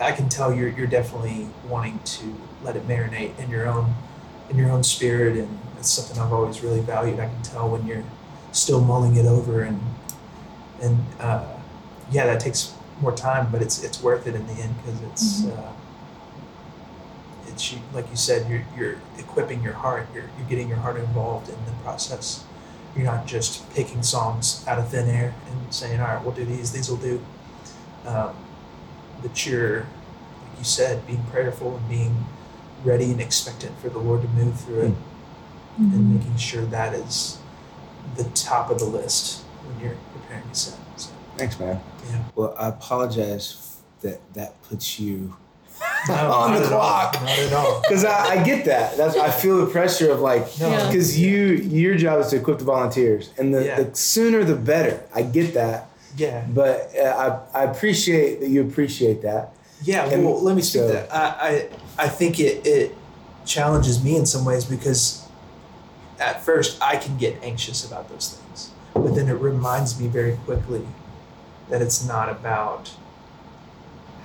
[0.00, 3.94] I can tell you're you're definitely wanting to let it marinate in your own
[4.50, 7.18] in your own spirit, and it's something I've always really valued.
[7.18, 8.04] I can tell when you're
[8.52, 9.80] still mulling it over, and
[10.80, 11.44] and uh,
[12.12, 15.46] yeah, that takes more time, but it's it's worth it in the end because it's
[15.46, 15.72] uh,
[17.48, 20.06] it's you- like you said, you're you're equipping your heart.
[20.14, 22.44] You're you're getting your heart involved in the process.
[22.96, 26.44] You're not just picking songs out of thin air and saying, "All right, we'll do
[26.44, 26.72] these.
[26.72, 27.20] These will do."
[28.06, 28.34] Um,
[29.22, 32.24] but you're, like you said, being prayerful and being
[32.84, 34.94] ready and expectant for the Lord to move through it,
[35.80, 35.92] Mm-hmm.
[35.96, 37.38] and making sure that is
[38.16, 40.78] the top of the list when you're preparing a set.
[40.96, 41.80] So, Thanks, man.
[42.10, 42.24] yeah.
[42.34, 45.36] Well, I apologize that that puts you
[46.08, 46.78] No, on the at all.
[46.78, 47.14] clock.
[47.22, 47.80] Not at all.
[47.82, 48.96] Because I, I get that.
[48.96, 50.70] That's I feel the pressure of like No.
[50.70, 50.86] Yeah.
[50.86, 53.80] because you your job is to equip the volunteers, and the, Yeah.
[53.82, 55.02] the sooner the better.
[55.14, 56.44] I get that, Yeah.
[56.48, 59.50] but uh, I I appreciate that you appreciate that.
[59.82, 61.14] Yeah, And well, let me speak so- to that.
[61.14, 61.68] I, I,
[62.04, 62.94] I think it, it
[63.44, 65.26] challenges me in some ways because
[66.18, 68.70] at first I can get anxious about those things.
[68.94, 70.86] But then it reminds me very quickly
[71.74, 72.92] that it's not about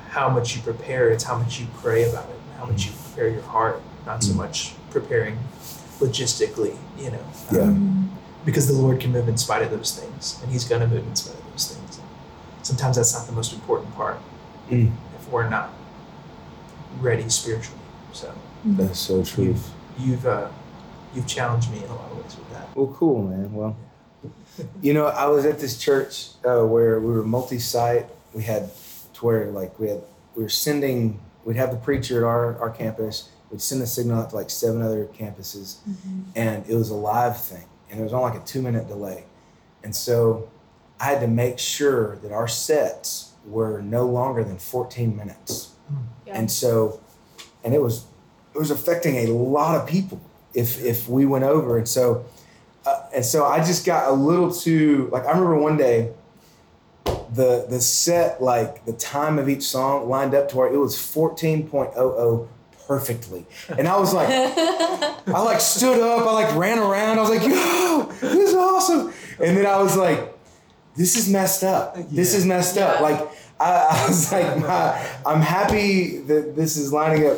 [0.10, 3.30] how much you prepare, it's how much you pray about it how much you prepare
[3.30, 5.40] your heart, not so much preparing
[6.00, 7.24] logistically, you know.
[7.52, 7.62] Yeah.
[7.62, 8.12] Um,
[8.46, 11.08] because the Lord can move in spite of those things, and He's going to move
[11.08, 12.00] in spite of those things.
[12.62, 14.18] Sometimes that's not the most important part
[14.70, 14.92] Mm.
[15.20, 15.72] if we're not
[17.00, 17.80] ready spiritually.
[18.14, 18.32] So
[18.64, 19.46] That's so true.
[19.46, 20.50] you've you've uh,
[21.16, 22.68] you've challenged me in a lot of ways with that.
[22.76, 23.52] Well, cool, man.
[23.52, 23.76] Well,
[24.82, 28.08] you know, I was at this church uh, where we were multi-site.
[28.34, 28.70] We had
[29.16, 30.02] to where like we had
[30.36, 31.20] we were sending.
[31.46, 33.30] We'd have the preacher at our our campus.
[33.50, 35.78] We'd send the signal out to like seven other campuses,
[36.36, 39.24] and it was a live thing, and it was on like a two-minute delay,
[39.84, 40.50] and so
[41.00, 45.72] I had to make sure that our sets were no longer than 14 minutes.
[46.26, 46.38] Yeah.
[46.38, 47.00] And so,
[47.64, 48.06] and it was
[48.54, 50.22] it was affecting a lot of people
[50.54, 52.26] if if we went over, and so
[53.14, 56.12] and so I just got a little too like I remember one day
[57.34, 60.96] the the set like the time of each song lined up to where it was
[60.96, 62.48] 14.00
[62.88, 63.46] perfectly.
[63.78, 67.44] And i was like i like stood up i like ran around i was like
[67.44, 69.14] yo this is awesome.
[69.40, 70.36] And then i was like
[70.96, 71.96] this is messed up.
[72.10, 72.40] This Yeah.
[72.40, 73.00] is messed up.
[73.00, 73.20] Like
[73.60, 77.38] I, I was like my, i'm happy that this is lining up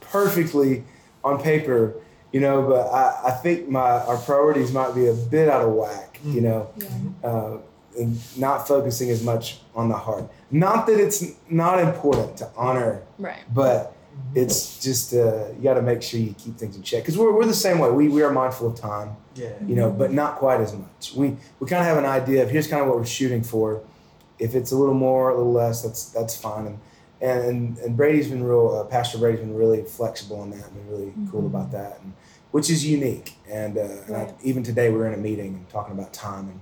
[0.00, 0.84] perfectly
[1.24, 1.94] on paper
[2.32, 5.72] you know but i, I think my our priorities might be a bit out of
[5.74, 6.88] whack you know Yeah.
[7.28, 7.56] uh,
[7.98, 10.24] and not focusing as much on the heart.
[10.50, 13.42] Not that it's not important to honor, Right.
[13.52, 13.94] but
[14.34, 17.32] it's just uh, you got to make sure you keep things in check because we're,
[17.36, 17.90] we're the same way.
[17.90, 19.50] We, we are mindful of time, Yeah.
[19.66, 21.12] you know, but not quite as much.
[21.14, 23.82] We we kind of have an idea of here's kind of what we're shooting for.
[24.38, 26.64] If it's a little more, a little less, that's that's fine.
[26.68, 26.78] And
[27.22, 28.68] and and, and Brady's been real.
[28.78, 31.46] Uh, Pastor Brady's been really flexible on that, and been really cool Mhm.
[31.46, 32.12] about that, and
[32.50, 33.36] which is unique.
[33.50, 36.48] And, uh, and I, even today we were in a meeting and talking about time,
[36.50, 36.60] and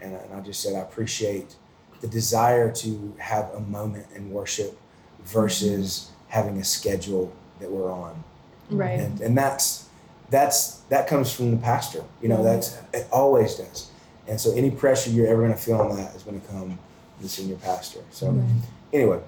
[0.00, 1.54] and, and I just said I appreciate
[2.00, 4.78] the desire to have a moment in worship
[5.24, 8.22] versus having a schedule that we're on
[8.70, 9.00] Right.
[9.00, 9.86] and and that's
[10.30, 12.44] that's that comes from the pastor you know Mhm.
[12.44, 13.88] that's it always does
[14.28, 16.60] and so any pressure you're ever going to feel on that is going to come
[16.68, 16.78] from
[17.22, 18.44] the senior pastor so Right.
[18.92, 19.18] anyway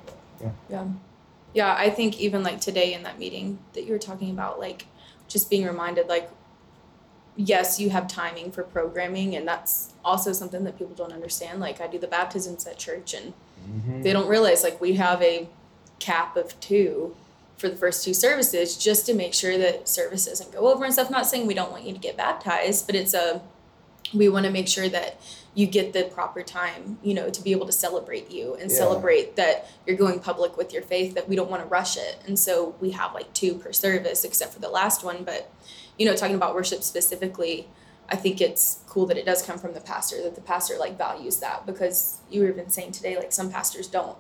[0.69, 0.87] Yeah.
[1.53, 4.87] Yeah, I think even like today in that meeting that you were talking about, like
[5.29, 6.31] just being reminded, like,
[7.37, 11.61] yes, you have timing for programming, and that's also something that people don't understand.
[11.61, 13.33] Like, I do the baptisms at church, and
[13.69, 14.03] mm-hmm.
[14.03, 15.49] they don't realize, like, we have a
[15.99, 17.17] cap of two
[17.57, 20.93] for the first two services just to make sure that service doesn't go over and
[20.93, 21.11] stuff.
[21.11, 23.43] Not saying we don't want you to get baptized, but it's a,
[24.15, 25.21] we want to make sure that
[25.55, 28.77] you get the proper time, you know, to be able to celebrate you and Yeah.
[28.77, 32.17] celebrate that you're going public with your faith, that we don't want to rush it.
[32.27, 35.25] And so we have like two per service, except for the last one.
[35.25, 35.51] But,
[35.99, 37.69] you know, talking about worship specifically,
[38.09, 40.97] I think it's cool that it does come from the pastor, that the pastor like
[40.97, 44.17] values that because you were even saying today, like some pastors don't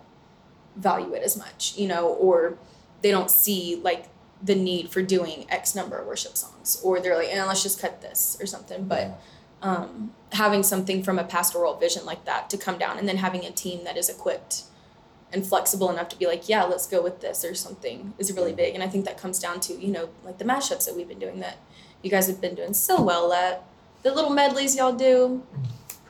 [0.76, 2.56] value it as much, you know, or
[3.02, 4.06] they don't see like
[4.42, 7.80] the need for doing X number of worship songs, or they're like, eh, let's just
[7.80, 8.84] cut this or something.
[8.84, 9.20] But
[9.62, 13.44] um, having something from a pastoral vision like that to come down and then having
[13.44, 14.62] a team that is equipped
[15.32, 18.52] and flexible enough to be like, yeah, let's go with this or something is really
[18.52, 18.74] big.
[18.74, 21.18] And I think that comes down to, you know, like the mashups that we've been
[21.18, 21.58] doing that
[22.02, 23.64] you guys have been doing so well at.
[24.02, 25.42] The little medleys y'all do,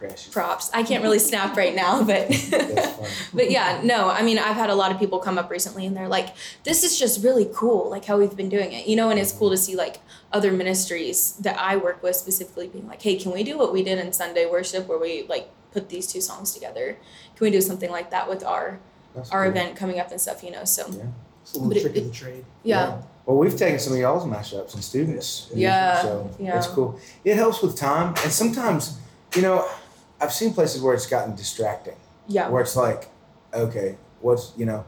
[0.00, 0.70] precious props.
[0.72, 2.28] I can't really snap right now, but
[3.34, 5.96] but yeah, no, I mean, I've had a lot of people come up recently and
[5.96, 6.34] they're like,
[6.64, 9.30] this is just really cool, like how we've been doing it, you know, and it's
[9.32, 9.98] cool to see like
[10.32, 13.82] other ministries that I work with specifically being like, hey, can we do what we
[13.82, 16.96] did in Sunday worship where we like put these two songs together?
[17.36, 18.80] Can we do something like that with our
[19.14, 19.50] That's our cool.
[19.50, 20.64] event coming up and stuff, you know?
[20.64, 21.02] So Yeah.
[21.42, 22.44] It's a little But it- of the trade.
[22.62, 26.56] yeah, well we've taken some of y'all's mashups and students Yeah, so yeah.
[26.58, 28.96] it's cool it helps with time and sometimes
[29.36, 29.66] you know
[30.20, 31.96] i've seen places where it's gotten distracting
[32.28, 33.08] yeah, where it's like,
[33.52, 34.84] okay, what's you know,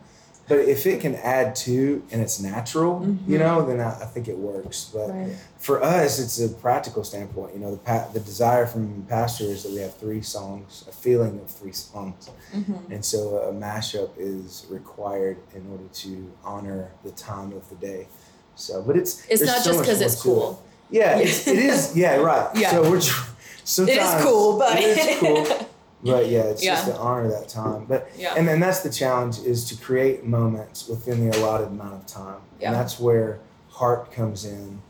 [0.48, 3.40] but if it can add to and it's natural, you Mhm.
[3.40, 4.90] know, then I, I think it works.
[4.92, 7.54] But right, for us, it's a practical standpoint.
[7.54, 10.92] You know, the pa- the desire from pastor is that we have three songs, a
[10.92, 16.90] feeling of three songs, hmm and so a mashup is required in order to honor
[17.02, 18.06] the time of the day.
[18.54, 20.32] So, but it's It's not so just because it's to it.
[20.34, 20.62] cool.
[20.90, 21.96] Yeah, it's, it is.
[21.96, 22.48] Yeah, right.
[22.54, 22.70] Yeah.
[22.70, 23.30] So we're tr-
[23.72, 25.46] sometimes cool, but- it is cool.
[26.04, 26.94] But yeah, it's just Yeah.
[26.94, 27.84] to honor that time.
[27.88, 28.34] But Yeah.
[28.36, 32.40] and then that's the challenge is to create moments within the allotted amount of time.
[32.58, 32.68] Yeah.
[32.68, 33.38] And that's where
[33.70, 34.80] heart comes in,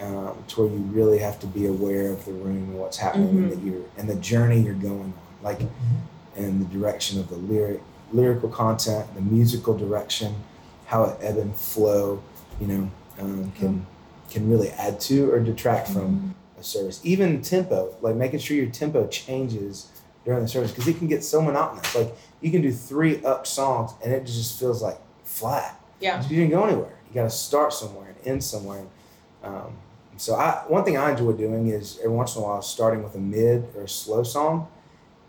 [0.00, 3.30] um, to where you really have to be aware of the room and what's happening
[3.30, 3.50] and Mhm.
[3.50, 5.14] that you're and the journey you're going on.
[5.42, 5.60] Like
[6.36, 7.80] in the direction of the lyric
[8.12, 10.36] lyrical content, the musical direction,
[10.86, 12.20] how it ebb and flow,
[12.60, 13.86] you know, um, can
[14.30, 17.00] can really add to or detract from a service.
[17.04, 19.90] Even tempo, like making sure your tempo changes
[20.24, 21.94] during the service because it can get so monotonous.
[21.94, 25.80] Like you can do three up songs and it just feels like flat.
[26.00, 26.22] Yeah.
[26.22, 26.96] You didn't go anywhere.
[27.08, 28.84] you got to start somewhere and end somewhere.
[29.42, 29.76] Um,
[30.16, 33.14] so I one thing I enjoy doing is every once in a while starting with
[33.14, 34.68] a mid or a slow song,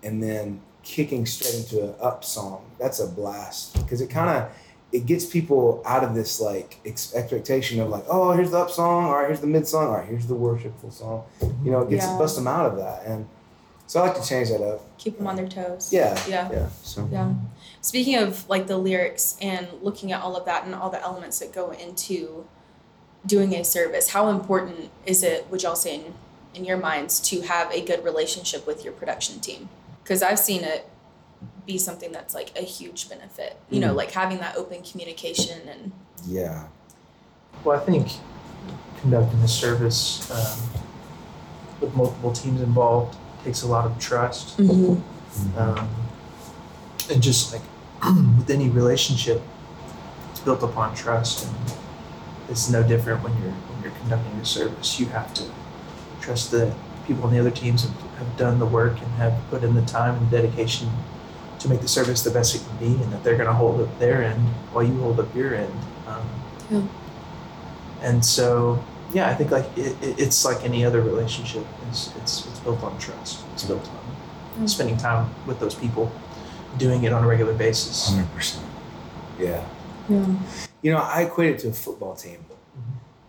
[0.04, 2.70] and then kicking straight into an up song.
[2.78, 4.52] That's a blast because it kind of
[4.92, 8.70] it gets people out of this like ex- expectation of like oh here's the up
[8.70, 11.24] song all right here's the mid song all right here's the worshipful song
[11.64, 12.18] you know it gets Yeah.
[12.18, 13.28] bust them out of that and
[13.88, 15.92] so I like to change that up Keep them on their toes.
[15.94, 16.50] yeah Yeah.
[16.52, 17.34] yeah so Yeah.
[17.82, 21.40] Speaking of like the lyrics and looking at all of that and all the elements
[21.40, 22.46] that go into
[23.26, 26.14] doing a service, how important is it, would y'all say in,
[26.54, 29.68] in your minds, to have a good relationship with your production team?
[30.04, 30.88] Because I've seen it
[31.66, 33.58] be something that's like a huge benefit.
[33.70, 33.98] You know, Mm.
[33.98, 35.92] like having that open communication and
[36.28, 36.68] yeah
[37.64, 38.08] Well, I think
[39.02, 40.60] conducting a service um,
[41.80, 44.60] with multiple teams involved takes a lot of trust.
[44.60, 45.90] Um,
[47.10, 47.62] and just like
[48.38, 49.42] with any relationship,
[50.32, 51.56] it's built upon trust, and
[52.50, 55.00] it's no different when you're when you're conducting a service.
[55.00, 55.44] You have to
[56.20, 56.74] trust that
[57.08, 59.82] people on the other teams have, have done the work and have put in the
[59.84, 60.90] time and dedication
[61.62, 63.80] to make the service the best it can be, and that they're going to hold
[63.82, 64.42] up their end
[64.74, 65.74] while you hold up your end.
[66.08, 66.28] Um,
[66.70, 66.82] Yeah.
[68.02, 71.66] And so, yeah, I think like it, it, it's like any other relationship.
[71.90, 73.44] It's, it's it's built on trust.
[73.54, 74.00] It's built on
[74.60, 74.68] Mm.
[74.70, 76.12] spending time with those people,
[76.78, 78.10] doing it on a regular basis.
[78.12, 78.60] 100%
[79.40, 79.64] yeah
[80.10, 80.26] yeah.
[80.82, 82.40] you know I equate it to a football team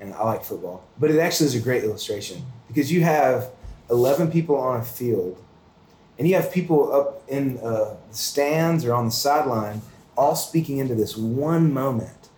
[0.00, 3.50] and I like football but it actually is a great illustration because you have
[3.88, 5.40] 11 people on a field
[6.18, 9.82] and you have people up in uh, the stands or on the sideline
[10.16, 12.28] all speaking into this one moment.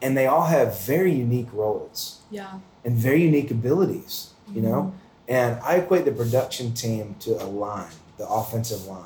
[0.00, 2.20] And they all have very unique roles.
[2.30, 2.58] Yeah.
[2.84, 4.82] and very unique abilities you know?
[4.82, 4.96] Mm-hmm.
[5.28, 9.04] And i equate the production team to a line the offensive line.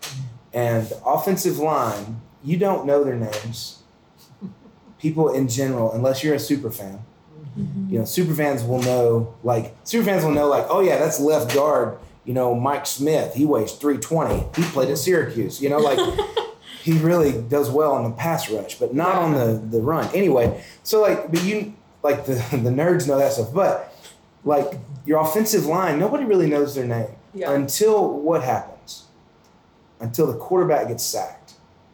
[0.00, 0.20] Mm-hmm.
[0.52, 3.82] And the offensive line you don't know their names.
[4.98, 7.04] People in general unless you're a super fan.
[7.58, 7.92] Mm-hmm.
[7.92, 11.20] You know super fans will know like super fans will know like oh yeah that's
[11.20, 15.78] left guard you know mike smith he weighs 320 he played at syracuse you know
[15.78, 15.98] like
[16.82, 20.62] he really does well on the pass rush but not on the the run anyway
[20.82, 23.92] so like but you like the the nerds know that stuff but
[24.44, 27.52] like your offensive line nobody really knows their name Yeah.
[27.52, 29.04] until what happens
[30.00, 31.38] until the quarterback gets sacked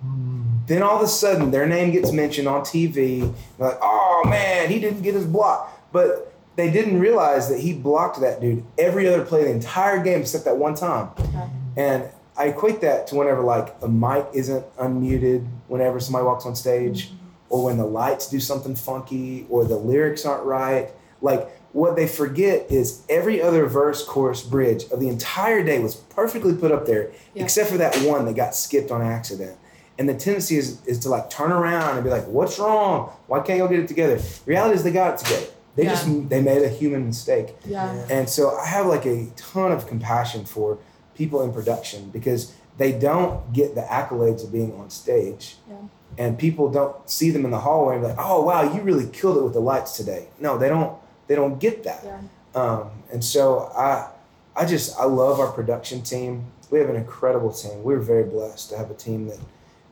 [0.06, 0.64] Mm.
[0.68, 3.34] then all of a sudden, their name gets mentioned on TV.
[3.58, 5.76] Like, oh man, he didn't get his block.
[5.90, 10.22] But they didn't realize that he blocked that dude every other play the entire game
[10.22, 11.08] except that one time.
[11.16, 11.48] Okay.
[11.76, 16.56] And I equate that to whenever like a mic isn't unmuted, whenever somebody walks on
[16.56, 17.16] stage, mm-hmm.
[17.48, 20.90] or when the lights do something funky, or the lyrics aren't right.
[21.22, 25.94] Like what they forget is every other verse, chorus, bridge of the entire day was
[25.94, 27.44] perfectly put up there, Yeah.
[27.44, 29.56] except for that one that got skipped on accident.
[29.96, 33.12] And the tendency is, is to like turn around and be like, "What's wrong?
[33.28, 35.46] Why can't y'all get it together?" The reality is they got it together.
[35.78, 35.90] They Yeah.
[35.90, 37.56] just they made a human mistake.
[37.64, 37.94] Yeah.
[38.10, 40.78] And so I have like a ton of compassion for
[41.14, 45.56] people in production because they don't get the accolades of being on stage.
[45.70, 45.76] Yeah.
[46.18, 49.06] And people don't see them in the hallway and be like, oh wow, you really
[49.06, 50.26] killed it with the lights today.
[50.40, 50.94] No, they don't
[51.28, 52.02] they don't get that.
[52.04, 52.20] Yeah.
[52.60, 54.08] Um, and so I
[54.56, 56.46] I just I love our production team.
[56.72, 57.84] We have an incredible team.
[57.84, 59.38] We're very blessed to have a team that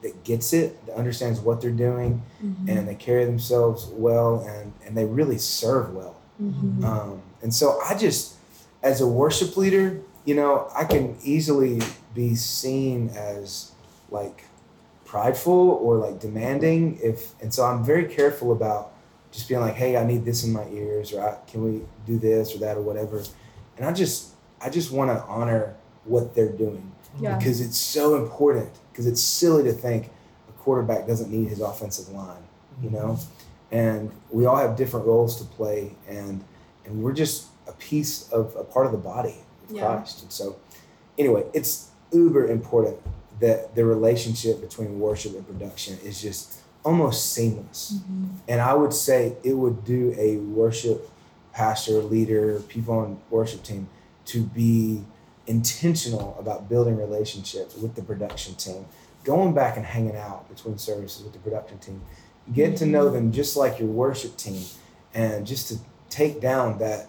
[0.07, 2.69] that gets it, that understands what they're doing, Mhm.
[2.69, 6.15] and they carry themselves well and, and they really serve well.
[6.43, 6.85] Mhm.
[6.85, 8.35] Um, and so I just,
[8.83, 11.81] as a worship leader, you know, I can easily
[12.15, 13.73] be seen as
[14.11, 14.45] like
[15.05, 18.93] prideful or like demanding if, and so I'm very careful about
[19.33, 22.19] just being like, hey, I need this in my ears, or I, can we do
[22.19, 23.23] this or that or whatever.
[23.77, 24.29] And I just,
[24.61, 27.37] I just want to honor what they're doing Yeah.
[27.37, 28.71] because it's so important.
[28.97, 30.09] Because it's silly to think
[30.49, 32.43] a quarterback doesn't need his offensive line,
[32.83, 33.19] you know,
[33.71, 36.43] and we all have different roles to play, and
[36.87, 39.35] and we're just a piece of a part of the body
[39.69, 39.97] of Yeah.
[39.97, 40.23] Christ.
[40.23, 40.57] And so,
[41.19, 42.97] anyway, it's uber important
[43.39, 47.97] that the relationship between worship and production is just almost seamless.
[47.99, 48.29] Mhm.
[48.49, 51.11] And I would say it would do a worship
[51.53, 53.89] pastor, leader, people on worship team
[54.27, 55.05] to be
[55.47, 58.87] intentional about building relationships with the production team,
[59.25, 62.01] going back and hanging out between services with the production team.
[62.53, 64.65] Get to know them just like your worship team
[65.15, 65.79] and just to
[66.11, 67.09] take down that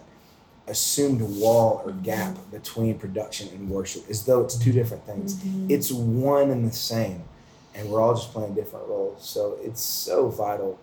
[0.66, 5.36] assumed wall or gap between production and worship as though it's two different things.
[5.36, 5.70] Mhm.
[5.70, 7.22] It's one and the same,
[7.74, 9.22] and we're all just playing different roles.
[9.24, 10.78] So it's so vital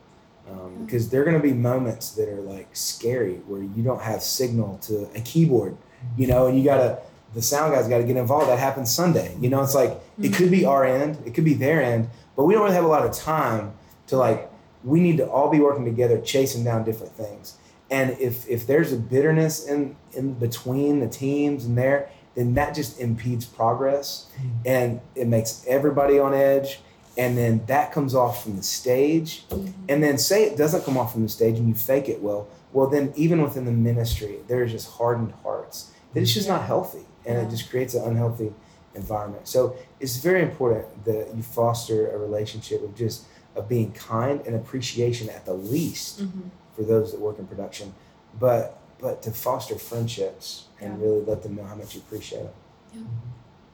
[0.50, 4.02] um, because there are going to be moments that are like scary where you don't
[4.02, 5.76] have signal to a keyboard,
[6.18, 7.00] you know, and you got to,
[7.36, 8.50] the sound guys got to get involved.
[8.50, 9.36] That happens Sunday.
[9.40, 12.46] You know, it's like it could be our end, it could be their end, but
[12.46, 13.74] we don't really have a lot of time
[14.08, 14.50] to like
[14.84, 17.58] we need to all be working together, chasing down different things.
[17.92, 22.74] And if if there's a bitterness in in between the teams and there, then that
[22.74, 24.50] just impedes progress, mm-hmm.
[24.66, 26.80] and it makes everybody on edge.
[27.18, 29.72] And then that comes off from the stage, mm-hmm.
[29.88, 32.48] and then say it doesn't come off from the stage and you fake it well.
[32.74, 35.92] Well, then even within the ministry, there's just hardened hearts.
[36.14, 36.58] That it's just mm-hmm.
[36.58, 37.44] not healthy, and Yeah.
[37.46, 38.54] it just creates an unhealthy
[38.94, 39.48] environment.
[39.48, 43.24] So it's very important that you foster a relationship of just
[43.56, 46.50] of being kind and appreciation at the least Mhm.
[46.76, 47.94] for those that work in production,
[48.40, 51.06] but but to foster friendships and Yeah.
[51.06, 52.54] really let them know how much you appreciate them.
[52.94, 53.02] Yeah.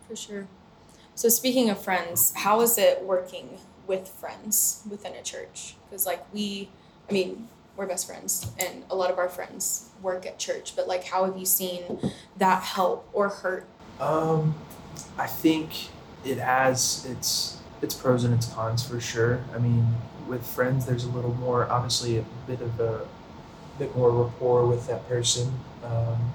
[0.07, 0.47] For sure.
[1.13, 5.75] So speaking of friends, how is it working with friends within a church?
[5.89, 6.69] Because like we,
[7.07, 7.47] I mean,
[7.81, 10.75] we're best friends, and a lot of our friends work at church.
[10.75, 11.99] But like, how have you seen
[12.37, 13.65] that help or hurt?
[13.99, 14.53] Um,
[15.17, 15.89] I think
[16.23, 19.43] it has its its pros and its cons for sure.
[19.55, 19.95] I mean,
[20.27, 23.07] with friends, there's a little more, obviously, a bit of a
[23.79, 25.51] bit more rapport with that person,
[25.83, 26.31] um,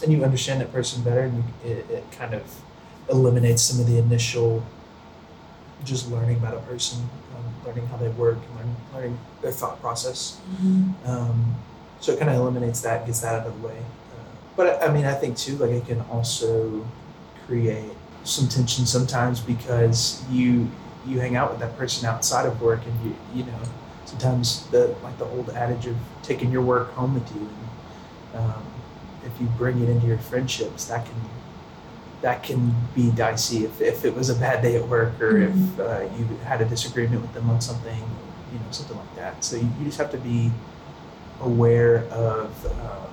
[0.00, 2.42] and you understand that person better, and you, it, it kind of
[3.10, 4.64] eliminates some of the initial
[5.82, 7.10] just learning about a person,
[7.64, 10.40] learning how they work, and learn, learning their thought process.
[11.06, 11.54] Um,
[12.00, 13.78] so it kind of eliminates that, gets that out of the way.
[13.78, 16.86] Uh, but I mean, I think too, like it can also
[17.46, 17.92] create
[18.24, 20.70] some tension sometimes because you
[21.06, 23.58] you hang out with that person outside of work, and you you know
[24.04, 27.48] sometimes the like the old adage of taking your work home with you.
[28.34, 28.64] And, um,
[29.24, 31.14] if you bring it into your friendships, that can
[32.24, 33.66] that can be dicey.
[33.66, 36.64] If, if it was a bad day at work or if uh, you had a
[36.64, 37.98] disagreement with them on something,
[38.50, 39.44] you know, something like that.
[39.44, 40.50] So you, you just have to be
[41.42, 42.48] aware of
[42.80, 43.06] uh,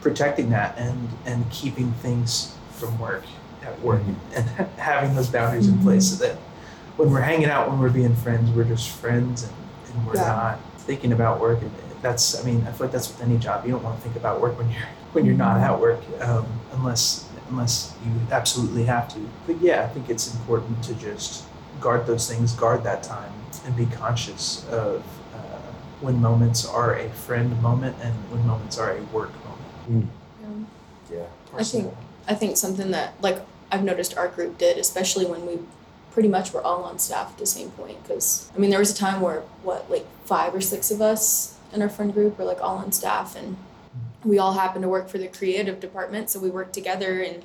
[0.00, 3.24] protecting that and and keeping things from work
[3.62, 4.00] at work
[4.34, 4.46] and
[4.78, 6.36] having those boundaries in place so that
[6.96, 9.52] when we're hanging out when we're being friends we're just friends and,
[9.92, 10.22] and we're Yeah.
[10.28, 11.60] not thinking about work.
[11.60, 13.66] And that's i mean i feel like that's with any job.
[13.66, 16.46] You don't want to think about work when you're when you're not at work um,
[16.72, 21.44] unless unless you absolutely have to but yeah i think it's important to just
[21.80, 23.32] guard those things guard that time
[23.64, 25.38] and be conscious of uh,
[26.00, 30.10] when moments are a friend moment and when moments are a work moment
[31.10, 31.26] Yeah.
[31.56, 31.94] I think
[32.28, 33.40] I think something that like
[33.70, 35.58] I've noticed our group did, especially when we
[36.12, 38.02] pretty much were all on staff at the same point.
[38.02, 41.56] Because I mean, there was a time where what like five or six of us
[41.72, 43.56] in our friend group were like all on staff, and
[44.26, 47.44] we all happened to work for the creative department, so we worked together and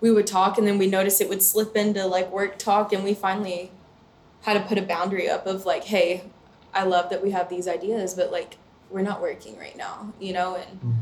[0.00, 3.02] we would talk, and then we noticed it would slip into like work talk, and
[3.02, 3.70] we finally
[4.42, 6.24] had to put a boundary up of like, hey,
[6.74, 8.58] I love that we have these ideas, but like
[8.90, 10.92] we're not working right now, you know, and mm-hmm.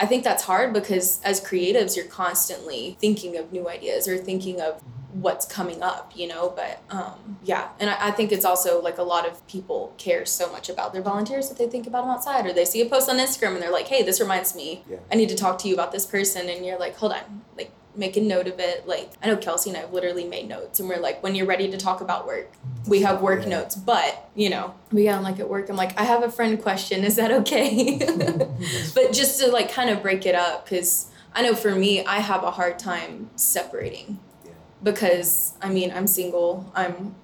[0.00, 4.60] I think that's hard because as creatives, you're constantly thinking of new ideas or thinking
[4.60, 4.82] of
[5.12, 6.52] what's coming up, you know.
[6.54, 10.24] But um, yeah, and I, I think it's also like a lot of people care
[10.24, 12.86] so much about their volunteers that they think about them outside or they see a
[12.88, 14.98] post on Instagram and they're like, hey, this reminds me, Yeah.
[15.10, 16.48] I need to talk to you about this person.
[16.48, 18.86] And you're like, hold on, like make a note of it.
[18.88, 21.46] Like I know Kelsey and I have literally made notes and we're like, when you're
[21.46, 22.50] ready to talk about work,
[22.86, 23.48] we have work Yeah.
[23.50, 26.62] notes, but you know, we got like at work, I'm like, I have a friend
[26.62, 27.04] question.
[27.04, 27.98] Is that okay?
[28.94, 32.20] but just to like kind of break it up because i know for me i
[32.20, 34.52] have a hard time separating Yeah.
[34.82, 37.14] because i mean i'm single i'm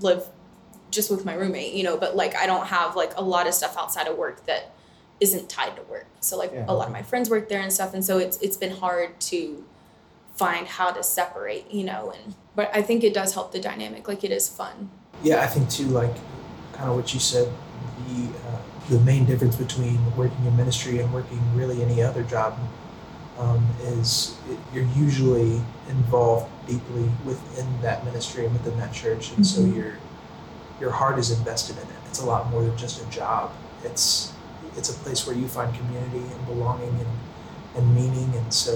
[0.00, 0.26] live
[0.92, 3.54] just with my roommate you know but like i don't have like a lot of
[3.54, 4.72] stuff outside of work that
[5.20, 6.64] isn't tied to work so like Yeah.
[6.68, 9.18] a lot of my friends work there and stuff and so it's it's been hard
[9.32, 9.64] to
[10.34, 14.08] find how to separate you know and but i think it does help the dynamic
[14.08, 14.90] like it is fun
[15.22, 16.14] Yeah, I think too, like
[16.72, 17.46] kind of what you said,
[18.08, 18.58] the uh,
[18.90, 22.58] the main difference between working in ministry and working really any other job
[23.38, 23.62] um,
[23.98, 29.60] is it, you're usually involved deeply within that ministry and within that church, and so
[29.60, 29.76] Mhm.
[29.76, 29.92] your
[30.80, 32.00] your heart is invested in it.
[32.08, 33.52] It's a lot more than just a job.
[33.84, 34.32] It's
[34.76, 37.12] it's a place where you find community and belonging and
[37.76, 38.72] and meaning, and so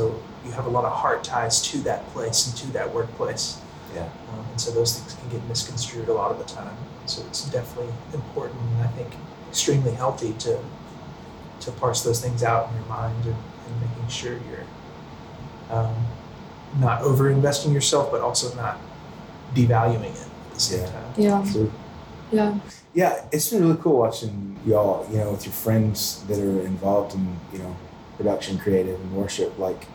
[0.46, 3.58] you have a lot of heart ties to that place and to that workplace.
[3.94, 4.02] Yeah.
[4.32, 6.76] Um, and so those things can get misconstrued a lot of the time.
[7.06, 9.08] So it's definitely important and I think
[9.48, 10.58] extremely healthy to
[11.60, 14.66] to parse those things out in your mind and, and making sure you're
[15.70, 15.94] um,
[16.78, 18.78] not over investing yourself but also not
[19.54, 20.90] devaluing it at the same Yeah.
[20.90, 21.12] time.
[21.16, 21.72] yeah So
[22.30, 22.58] yeah
[22.94, 27.14] Yeah, it's been really cool watching y'all, you know, with your friends that are involved
[27.14, 27.76] in, you know,
[28.16, 29.58] production, creative, and worship.
[29.58, 29.86] Like,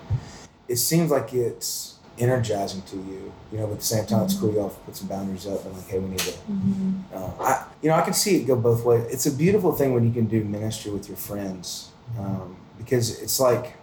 [0.72, 4.38] it seems like it's energizing to you, you know, but at the same time, it's
[4.40, 7.00] cool y'all put some boundaries up and like, hey, we need to, mm-hmm.
[7.14, 9.06] uh, I, you know, I can see it go both ways.
[9.12, 13.40] It's a beautiful thing when you can do ministry with your friends um, because it's
[13.40, 13.74] like,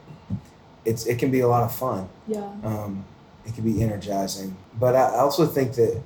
[0.85, 3.05] it's it can be a lot of fun yeah um,
[3.45, 4.57] it can be energizing.
[4.79, 6.01] But I also think that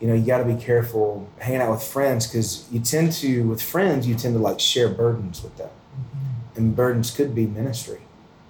[0.00, 3.42] you know, you got to be careful hanging out with friends because you tend to,
[3.48, 5.70] with friends, you tend to like share burdens with them.
[6.54, 8.00] And burdens could be ministry.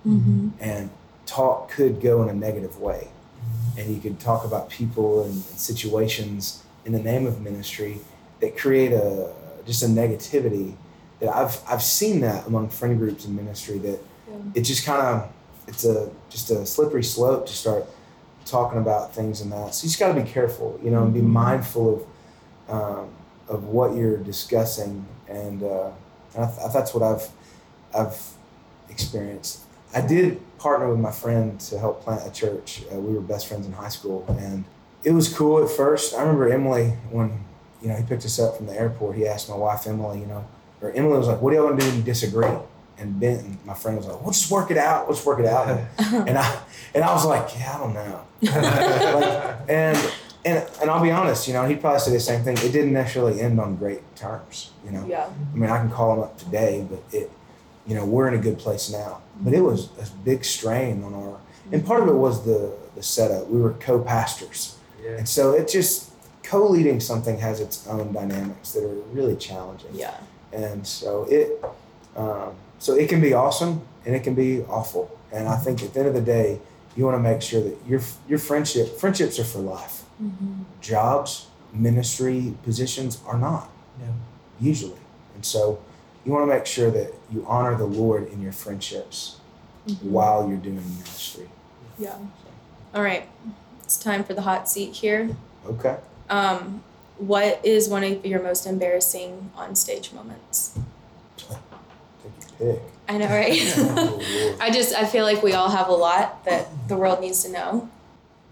[0.06, 0.50] Mm-hmm.
[0.60, 0.90] And
[1.28, 3.08] talk could go in a negative way.
[3.76, 8.00] And you could talk about people and, and situations in the name of ministry
[8.40, 9.32] that create a
[9.66, 10.74] just a negativity
[11.20, 14.34] that I've I've seen that among friend groups in ministry that Yeah.
[14.54, 15.30] it just kind of
[15.68, 17.84] it's a just a slippery slope to start
[18.46, 19.74] talking about things and that.
[19.74, 21.26] So you just got to be careful, you know, and be Mhm.
[21.44, 22.00] mindful of
[22.76, 23.08] um,
[23.48, 25.90] of what you're discussing, and, uh,
[26.34, 27.26] and I, th- that's what I've
[27.94, 28.18] I've
[28.90, 29.60] experienced.
[29.94, 32.82] I did partner with my friend to help plant a church.
[32.92, 34.64] Uh, we were best friends in high school, and
[35.04, 36.14] it was cool at first.
[36.14, 37.44] I remember Emily when
[37.80, 39.16] you know he picked us up from the airport.
[39.16, 40.46] He asked my wife Emily, you know,
[40.82, 42.48] or Emily was like, "What do y'all want to do when you disagree?"
[42.98, 45.08] And Benton, my friend, was like, "We'll just work it out.
[45.08, 45.78] Let's work it out."
[46.28, 46.60] And I
[46.94, 50.12] and I was like, "Yeah, I don't know." Like, and
[50.44, 52.56] and and I'll be honest, you know, he'd probably say the same thing.
[52.58, 55.06] It didn't necessarily end on great terms, you know.
[55.06, 55.28] Yeah.
[55.52, 57.30] I mean, I can call him up today, but it,
[57.86, 59.20] you know, we're in a good place now.
[59.40, 61.38] But it was a big strain on our,
[61.72, 63.48] and part of it was the the setup.
[63.48, 65.12] We were co-pastors, yeah.
[65.18, 66.10] and so it just
[66.42, 69.90] co-leading something has its own dynamics that are really challenging.
[69.92, 70.16] Yeah.
[70.52, 71.62] And so it,
[72.16, 75.10] um, so it can be awesome and it can be awful.
[75.30, 76.58] And I think at the end of the day,
[76.96, 80.04] you want to make sure that your your friendship friendships are for life.
[80.22, 80.62] Mm-hmm.
[80.80, 83.70] Jobs, ministry positions are not
[84.00, 84.06] Yeah.
[84.58, 85.00] usually.
[85.34, 85.78] And so
[86.24, 89.36] you want to make sure that you honor the Lord in your friendships
[89.86, 90.10] Mm-hmm.
[90.10, 91.48] while you're doing ministry.
[91.98, 92.14] Yeah.
[92.94, 93.26] All right.
[93.84, 95.34] It's time for the hot seat here.
[95.64, 95.96] Okay.
[96.28, 96.82] Um,
[97.16, 100.78] what is one of your most embarrassing on stage moments?
[101.38, 101.48] Take
[102.60, 102.82] your pick.
[103.08, 103.58] I know, right?
[103.78, 107.42] Oh, I just I feel like we all have a lot that the world needs
[107.44, 107.88] to know.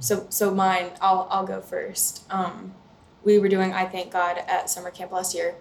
[0.01, 2.25] So so mine, I'll I'll go first.
[2.31, 2.73] Um,
[3.25, 5.55] we were doing I Thank God at summer camp last year,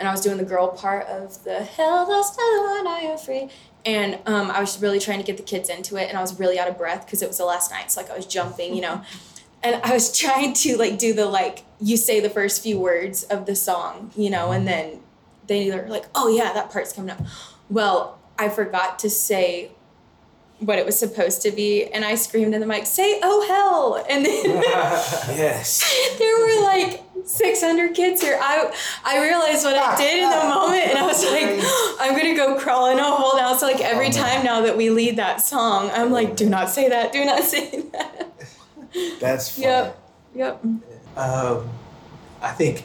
[0.00, 3.00] and I was doing the girl part of the Hell lost to the one I
[3.00, 3.50] am free.
[3.84, 6.38] And um, I was really trying to get the kids into it, and I was
[6.40, 7.92] really out of breath because it was the last night.
[7.92, 9.02] So like I was jumping, you know,
[9.62, 13.22] and I was trying to like do the like you say the first few words
[13.24, 15.00] of the song, you know, and then
[15.46, 17.20] they were like, oh yeah, that part's coming up.
[17.68, 19.70] Well, I forgot to say
[20.60, 24.04] what it was supposed to be, and I screamed in the mic, "Say oh hell!"
[24.08, 24.44] And then
[25.36, 25.82] Yes.
[26.18, 28.38] there were like 600 kids here.
[28.40, 28.72] I
[29.04, 31.60] I realized what I did in the moment, and I was like,
[32.00, 33.54] I'm gonna go crawl in a hole now.
[33.56, 36.70] So like every Oh, time now that we lead that song, I'm like, do not
[36.70, 38.32] say that, do not say that.
[39.20, 39.62] That's fun.
[39.62, 40.02] Yep.
[40.34, 40.64] Yep.
[41.16, 41.68] Um,
[42.40, 42.84] I think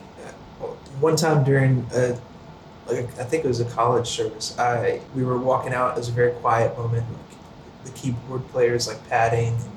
[0.61, 0.65] uh,
[0.99, 2.17] one time during a,
[2.87, 5.91] like I think it was a college service, I we were walking out.
[5.95, 7.05] It was a very quiet moment.
[7.09, 9.71] Like the keyboard players like padding, and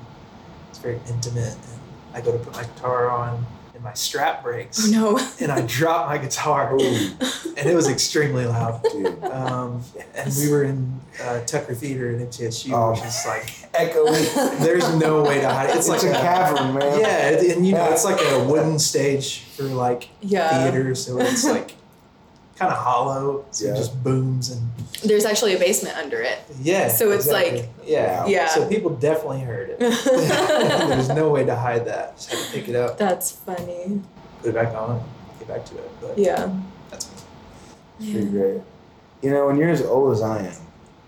[0.71, 1.55] it's very intimate.
[1.55, 1.81] And
[2.15, 3.47] I go to put my guitar on,
[3.79, 5.18] and my strap breaks, Oh no.
[5.41, 6.81] and I dropped my guitar, and
[7.57, 8.83] it was extremely loud.
[8.93, 9.22] dude.
[9.22, 9.85] Um,
[10.16, 12.91] and we were in uh, Tucker Theater in MTSU, Oh.
[12.91, 14.59] which is like Echoey.
[14.59, 15.76] there's no way to hide it.
[15.76, 17.01] It's, It's, like a cavern, man.
[17.01, 20.70] Yeah, and you know it's like a wooden stage for like yeah.
[20.70, 21.76] theater, so it's like
[22.59, 23.73] kind of hollow, so Yeah.
[23.73, 24.63] it just booms and
[25.05, 26.39] There's actually a basement under it.
[26.61, 26.89] yeah.
[26.89, 27.61] So it's exactly.
[27.61, 28.49] like- yeah, Yeah.
[28.49, 29.79] So people definitely heard it.
[30.05, 32.17] There's no way to hide that.
[32.17, 34.01] Just had to pick it up, That's funny.
[34.41, 35.01] put it back on,
[35.39, 35.91] get back to it.
[36.01, 36.51] But Yeah.
[36.91, 37.13] that's me.
[38.01, 38.61] It's pretty great.
[39.23, 40.53] You know, when you're as old as I am,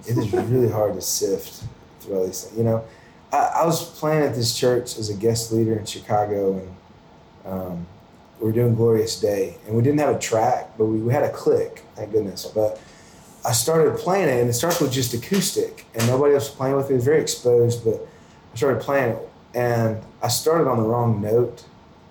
[0.06, 1.64] it is really hard to sift
[2.00, 2.56] through all these things.
[2.58, 2.84] You know,
[3.32, 6.74] I, I was playing at this church as a guest leader in Chicago, and
[7.44, 7.86] um,
[8.40, 11.22] we were doing Glorious Day, and we didn't have a track, but we, we had
[11.22, 12.46] a click, thank goodness.
[12.46, 12.80] But
[13.44, 16.76] I started playing it, and it starts with just acoustic, and nobody else was playing
[16.76, 16.92] with it.
[16.92, 18.06] It was very exposed, but
[18.52, 21.64] I started playing it, and I started on the wrong note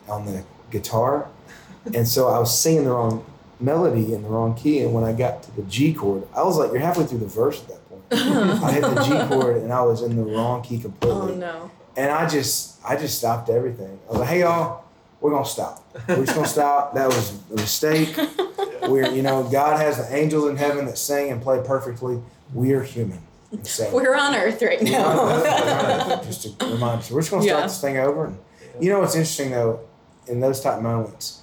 [0.07, 1.27] on the guitar,
[1.93, 3.25] and so I was singing the wrong
[3.59, 4.79] melody in the wrong key.
[4.79, 7.27] And when I got to the G chord, I was like, "You're halfway through the
[7.27, 8.03] verse at that point."
[8.63, 11.33] I hit the G chord, and I was in the wrong key completely.
[11.33, 11.71] oh no.
[11.97, 13.99] And I just, I just stopped everything.
[14.07, 14.85] I was like, "Hey y'all,
[15.21, 15.83] we're gonna stop.
[16.07, 16.93] We're just gonna stop.
[16.95, 18.15] That was a mistake.
[18.83, 22.21] We're, you know, God has the angels in heaven that sing and play perfectly.
[22.53, 23.19] We are human."
[23.63, 26.13] So, We're on Earth right we're Earth, now.
[26.19, 27.61] Earth, just to remind you, we're just gonna start Yeah.
[27.67, 28.25] this thing over.
[28.25, 28.37] And
[28.79, 29.81] you know what's interesting though,
[30.27, 31.41] in those type moments,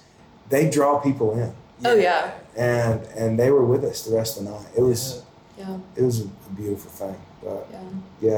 [0.49, 1.53] they draw people in,
[1.85, 2.31] Oh, yeah.
[2.55, 4.65] and and they were with us the rest of the night.
[4.75, 5.21] It was
[5.57, 5.77] yeah.
[5.95, 6.25] it was a
[6.55, 7.79] beautiful thing, but Yeah.
[8.21, 8.29] yeah,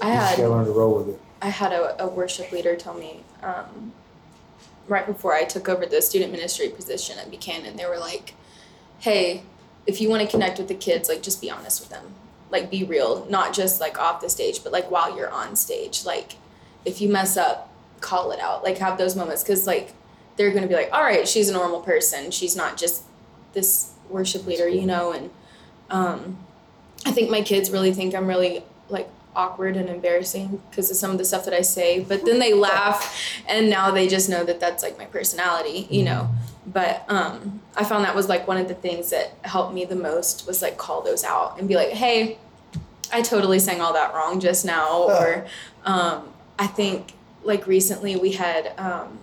[0.00, 1.20] I you just had gotta learn to roll with it.
[1.42, 3.92] I had a, a worship leader tell me um,
[4.88, 8.34] right before I took over the student ministry position at Buchanan, they were like,
[9.00, 9.42] hey,
[9.86, 12.14] if you want to connect with the kids, like just be honest with them.
[12.50, 16.04] Like be real, not just like off the stage, but like while you're on stage.
[16.04, 16.34] Like
[16.84, 19.92] if you mess up, call it out, like have those moments, because like
[20.36, 22.30] they're gonna be like, all right, she's a normal person.
[22.30, 23.02] She's not just
[23.52, 25.12] this worship leader, you know.
[25.12, 25.30] And
[25.90, 26.38] um,
[27.04, 31.10] I think my kids really think I'm really like awkward and embarrassing because of some
[31.10, 32.00] of the stuff that I say.
[32.00, 36.02] But then they laugh, and now they just know that that's like my personality, you
[36.02, 36.28] know.
[36.66, 39.96] But um, I found that was like one of the things that helped me the
[39.96, 42.38] most was like call those out and be like, hey,
[43.10, 45.04] I totally sang all that wrong just now.
[45.04, 45.46] Or
[45.84, 46.28] um,
[46.58, 49.18] I think like recently we had um,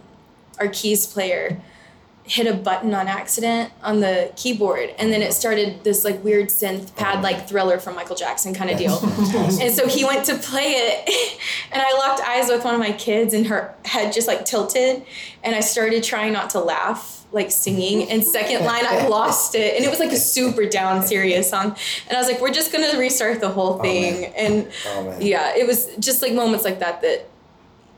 [0.59, 1.61] our keys player
[2.27, 6.47] hit a button on accident on the keyboard and then it started this like weird
[6.49, 8.97] synth pad like thriller from Michael Jackson kind of deal.
[9.61, 11.39] and so he went to play it
[11.71, 15.05] and I locked eyes with one of my kids and her head just like tilted
[15.43, 18.09] and I started trying not to laugh like singing.
[18.09, 21.75] And second line I lost it and it was like a super down serious song.
[22.07, 24.21] And I was like we're just gonna restart the whole Oh, thing.
[24.21, 24.33] man.
[24.35, 27.29] and Oh yeah it was just like moments like that that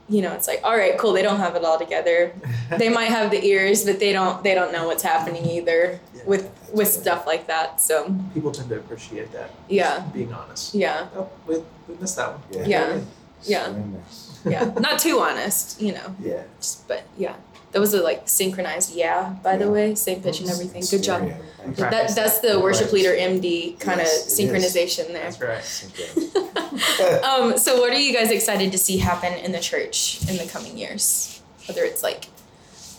[0.10, 2.32] you know it's like all right cool they don't have it all together
[2.78, 6.22] they might have the ears but they don't they don't know what's happening either Yeah.
[6.26, 9.50] with with stuff like that so People tend to appreciate that.
[9.70, 10.74] yeah Being honest.
[10.74, 11.56] yeah Oh, we,
[11.88, 12.42] we missed that one.
[12.52, 12.66] Yeah.
[12.68, 13.00] Yeah.
[13.44, 13.70] Yeah.
[13.72, 16.44] Very yeah not too honest you know Yeah.
[16.60, 17.36] just, but yeah
[17.72, 21.22] that was a like synchronized yeah by the way same pitch and everything good job
[21.22, 21.38] Stereo.
[21.58, 21.84] Thank you.
[21.84, 27.24] that, that's the worship leader md kind of Yes, synchronization there That's right.
[27.24, 30.46] Um, so what are you guys excited to see happen in the church in the
[30.46, 31.42] coming years?
[31.68, 32.28] Whether it's like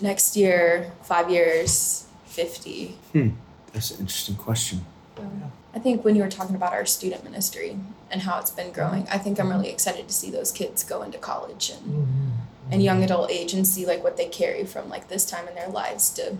[0.01, 2.97] next year, five years, fifty.
[3.13, 3.31] Hmm,
[3.73, 4.85] that's an interesting question.
[5.19, 7.79] Um, I think when you were talking about our student ministry
[8.11, 9.59] and how it's been growing, I think I'm mm-hmm.
[9.59, 12.29] really excited to see those kids go into college and, mm-hmm.
[12.71, 13.05] And young mm-hmm.
[13.05, 16.11] adult age and see like what they carry from like this time in their lives
[16.11, 16.37] to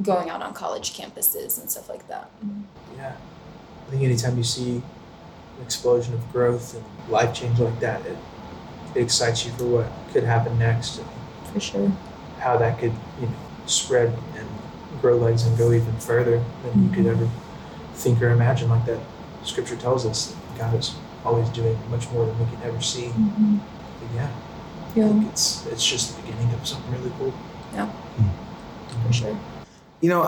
[0.00, 2.30] going out on college campuses and stuff like that.
[2.44, 2.96] Mm-hmm.
[2.96, 3.16] Yeah.
[3.86, 8.16] I think anytime you see an explosion of growth and life change like that, it,
[8.94, 11.08] it excites you for what could happen next and
[11.52, 11.92] For sure.
[12.38, 13.34] how that could, you know,
[13.66, 14.48] spread and
[15.00, 17.24] grow legs and go even further than you could mm-hmm.
[17.24, 17.30] ever
[17.94, 18.68] think or imagine.
[18.70, 19.00] Like that
[19.44, 20.94] scripture tells us that God is
[21.24, 23.08] always doing much more than we can ever see.
[23.08, 24.30] But yeah,
[24.94, 27.32] Yeah, think it's it's just the beginning of something really cool.
[27.72, 27.86] Yeah.
[27.86, 29.06] Hmm.
[29.06, 29.38] For sure.
[30.00, 30.24] You know,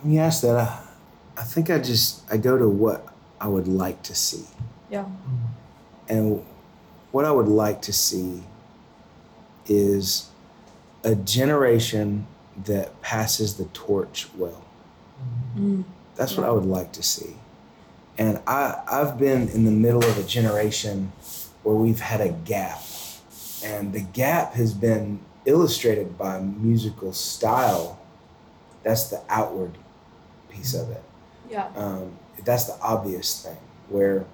[0.00, 0.80] when you ask that, I,
[1.36, 3.06] I think I just I go to what
[3.40, 4.46] I would like to see,
[4.90, 5.04] Yeah.
[5.04, 5.46] Hmm.
[6.08, 6.44] and
[7.12, 8.42] what I would like to see
[9.66, 10.28] is
[11.04, 12.26] a generation
[12.64, 14.64] that passes the torch well.
[15.56, 15.84] Mm.
[16.14, 17.36] That's what I would like to see.
[18.18, 21.12] And I, I've been in the middle of a generation
[21.62, 22.80] where we've had a gap.
[23.66, 27.98] And the gap has been illustrated by musical style.
[28.82, 29.76] That's the outward
[30.48, 31.02] piece of it.
[31.50, 31.68] Yeah.
[31.76, 33.58] Um, that's the obvious thing
[33.88, 34.24] where,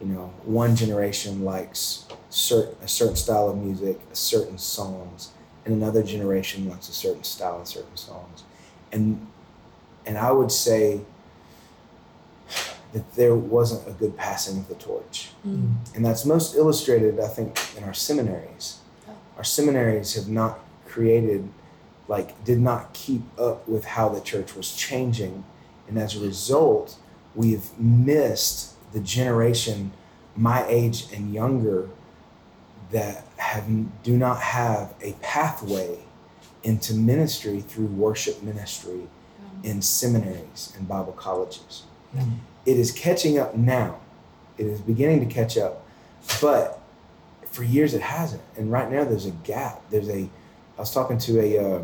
[0.00, 5.30] you know, one generation likes cert- a certain style of music, a certain songs,
[5.64, 8.44] and another generation likes a certain style and certain songs.
[8.92, 9.26] And
[10.06, 11.02] and I would say
[12.92, 15.30] that there wasn't a good passing of the torch.
[15.46, 15.74] Mm.
[15.94, 18.78] And that's most illustrated, I think, in our seminaries.
[19.08, 19.14] Oh.
[19.38, 21.48] Our seminaries have not created,
[22.08, 25.44] like, did not keep up with how the church was changing.
[25.88, 26.96] And as a result,
[27.34, 29.92] we've missed the generation
[30.36, 31.88] my age and younger
[32.90, 33.66] that have
[34.02, 35.98] do not have a pathway
[36.62, 39.06] into ministry through worship ministry
[39.62, 41.84] in seminaries and Bible colleges.
[42.16, 42.38] Mm.
[42.66, 44.00] It is catching up now.
[44.58, 45.86] It is beginning to catch up,
[46.40, 46.80] but
[47.50, 48.42] for years it hasn't.
[48.56, 49.82] And right now there's a gap.
[49.90, 50.28] There's a.
[50.76, 51.58] I was talking to a.
[51.58, 51.82] Uh,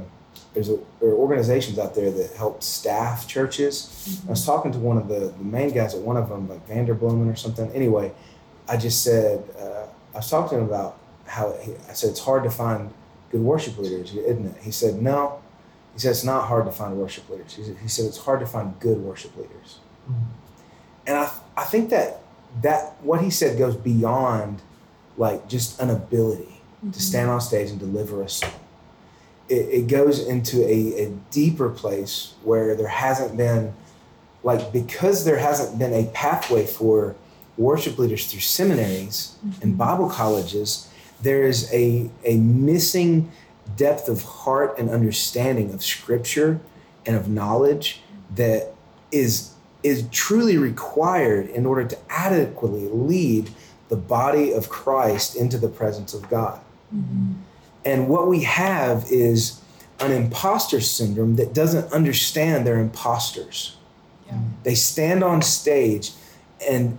[0.52, 4.20] there's a there are organizations out there that help staff churches.
[4.26, 6.66] I was talking to one of the, the main guys at one of them, like
[6.68, 7.70] Vanderbloemen or something.
[7.72, 8.12] Anyway,
[8.68, 12.20] I just said uh, I was talking to him about how he, I said it's
[12.20, 12.92] hard to find
[13.30, 14.62] good worship leaders, isn't it?
[14.62, 15.40] He said no.
[15.94, 17.54] He said it's not hard to find worship leaders.
[17.54, 19.78] He said, he said it's hard to find good worship leaders.
[20.10, 20.26] Mm.
[21.06, 22.20] And I I think that
[22.62, 24.62] that what he said goes beyond
[25.16, 26.44] like just an ability
[26.80, 26.92] to mm-hmm.
[26.92, 28.50] stand on stage and deliver a song.
[29.48, 33.72] It, it goes into a, a deeper place where there hasn't been
[34.42, 37.16] like because there hasn't been a pathway for
[37.56, 39.74] worship leaders through seminaries and mm-hmm.
[39.74, 40.88] Bible colleges,
[41.22, 43.30] there is a, a missing
[43.76, 46.60] depth of heart and understanding of scripture
[47.04, 48.02] and of knowledge
[48.34, 48.74] that
[49.10, 49.55] is
[49.86, 53.48] is truly required in order to adequately lead
[53.88, 56.60] the body of Christ into the presence of God.
[56.92, 57.34] Mm-hmm.
[57.84, 59.60] And what we have is
[60.00, 63.76] an imposter syndrome that doesn't understand they're imposters.
[64.26, 64.40] Yeah.
[64.64, 66.10] They stand on stage
[66.68, 66.98] and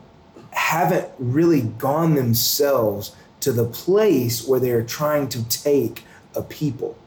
[0.51, 6.97] haven't really gone themselves to the place where they're trying to take a people.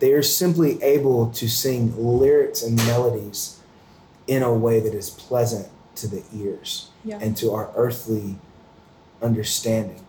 [0.00, 3.57] They are simply able to sing lyrics and melodies
[4.28, 5.66] in a way that is pleasant
[5.96, 7.18] to the ears Yeah.
[7.20, 8.36] and to our earthly
[9.20, 10.04] understanding.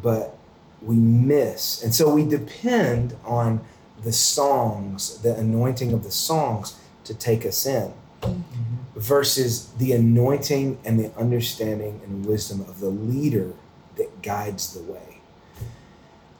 [0.00, 0.36] But
[0.80, 3.60] we miss, and so we depend on
[4.02, 8.42] the songs, the anointing of the songs to take us in mm-hmm.
[8.94, 13.52] versus the anointing and the understanding and wisdom of the leader
[13.96, 15.20] that guides the way.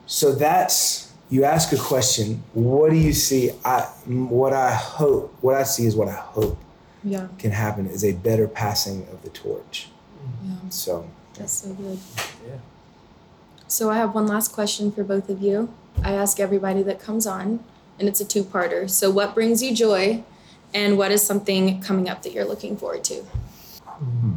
[0.05, 3.51] So that's you ask a question, what do you see?
[3.63, 6.57] I what I hope, what I see is what I hope
[7.05, 7.27] Yeah.
[7.37, 9.87] can happen is a better passing of the torch.
[10.23, 10.49] Mm-hmm.
[10.65, 10.69] Yeah.
[10.69, 11.99] So That's so good.
[12.47, 12.55] Yeah.
[13.67, 15.69] So I have one last question for both of you.
[16.03, 17.63] I ask everybody that comes on,
[17.99, 18.89] and it's a two-parter.
[18.89, 20.23] So what brings you joy,
[20.73, 23.21] and what is something coming up that you're looking forward to?
[23.85, 24.33] Hmm.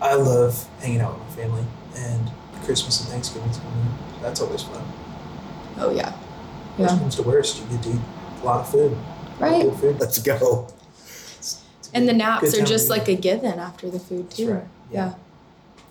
[0.00, 1.64] I love hanging out with my family
[1.96, 2.30] and
[2.64, 3.86] Christmas and Thanksgiving's coming.
[4.22, 4.82] That's always fun.
[5.78, 6.12] Oh yeah.
[6.78, 6.98] Worst Yeah.
[6.98, 8.00] comes to worst, you get to eat
[8.42, 8.96] a lot of food.
[9.38, 9.62] Right.
[9.62, 10.00] Good food.
[10.00, 10.66] let's go.
[11.94, 14.52] It's a And the naps are just like a given after the food That's too.
[14.52, 14.64] right.
[14.90, 15.14] Yeah.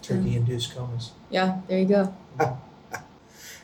[0.01, 1.11] Turkey induced comas.
[1.29, 1.61] Yeah.
[1.67, 2.13] There you go.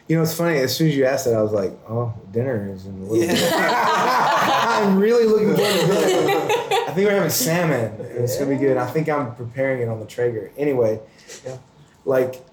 [0.08, 0.58] You know, it's funny.
[0.58, 3.18] As soon as you asked that, I was like, "Oh, dinner is in a little."
[3.18, 3.32] Yeah.
[3.32, 3.54] bit."
[4.84, 6.48] I'm really looking forward to dinner.
[6.88, 7.92] I think we're having salmon.
[7.94, 8.76] and It's gonna be good.
[8.76, 10.50] I think I'm preparing it on the Traeger.
[10.58, 11.00] Anyway,
[11.46, 11.58] Yeah.
[12.06, 12.44] like,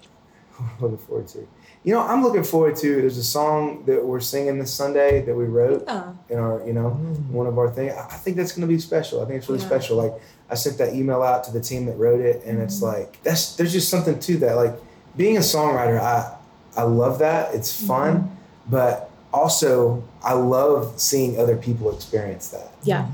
[0.79, 1.47] looking forward to.
[1.87, 2.95] You know, I'm looking forward to.
[2.99, 6.11] There's a song that we're singing this Sunday that we wrote Yeah.
[6.29, 6.89] in our, you know,
[7.31, 7.93] one of our things.
[7.97, 9.21] I think that's going to be special.
[9.21, 9.67] I think it's really Yeah.
[9.67, 9.95] special.
[9.95, 10.13] Like
[10.49, 12.91] I sent that email out to the team that wrote it, and it's Mhm.
[12.91, 14.57] like that's there's just something to that.
[14.57, 14.75] Like
[15.15, 16.33] being a songwriter, I
[16.75, 17.55] I love that.
[17.55, 18.69] It's fun, Mm-hmm.
[18.69, 22.69] but also I love seeing other people experience that.
[22.83, 23.05] Yeah.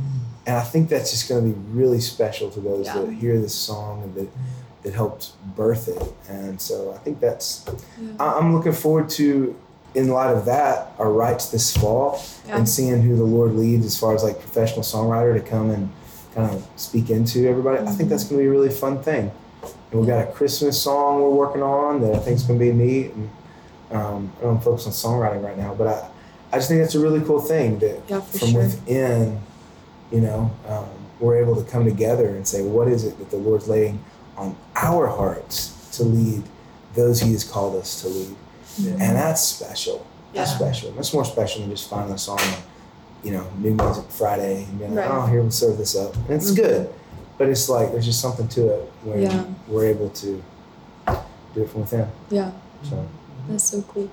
[0.48, 2.98] And I think that's just going to be really special to those Yeah.
[3.02, 4.30] that hear this song and that
[4.84, 6.02] that helped birth it.
[6.30, 7.66] And so I think that's
[8.02, 8.12] Yeah.
[8.20, 9.56] I'm looking forward to,
[9.96, 12.58] in light of that, our writes this fall Yeah.
[12.58, 15.90] and seeing who the Lord leads as far as like professional songwriter to come and
[16.36, 17.80] kind of speak into everybody.
[17.86, 19.32] I think that's going to be a really fun thing.
[19.92, 22.66] And we've got a Christmas song we're working on that I think is going to
[22.66, 23.12] be neat.
[23.14, 23.30] And
[23.92, 26.10] um, I don't focus on songwriting right now, but I,
[26.52, 28.64] I just think that's a really cool thing that Yeah, from sure.
[28.64, 29.40] within,
[30.12, 30.86] you know, um,
[31.20, 34.04] we're able to come together and say, what is it that the Lord's laying
[34.38, 36.44] on our hearts to lead
[36.96, 38.36] those He has called us to lead?
[38.78, 38.92] Yeah.
[38.94, 40.06] And that's special.
[40.34, 40.58] That's Yeah.
[40.58, 40.92] special.
[40.92, 42.54] That's more special than just finding a song on,
[43.24, 45.24] you know, New Music Friday and being like, Right.
[45.24, 46.16] oh, here, we'll serve this up.
[46.16, 46.56] And it's Mhm.
[46.56, 46.90] good.
[47.38, 49.44] But it's like, there's just something to it where Yeah.
[49.68, 50.42] we're able to
[51.54, 52.08] do it from within.
[52.30, 52.52] Yeah.
[52.90, 53.06] So
[53.50, 54.08] That's so cool.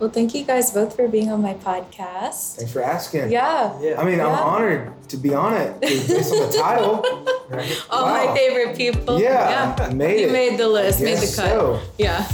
[0.00, 2.56] Well, thank you guys both for being on my podcast.
[2.56, 3.30] thanks for asking.
[3.30, 3.78] Yeah.
[3.82, 4.00] Yeah.
[4.00, 7.02] I mean, I'm honored to be on it based on the title.
[7.50, 7.84] Right.
[7.90, 8.24] All Wow.
[8.26, 9.20] my favorite people.
[9.20, 10.32] Yeah, I made You it.
[10.32, 11.28] made the list, made the cut.
[11.28, 11.80] So.
[11.98, 12.26] Yeah.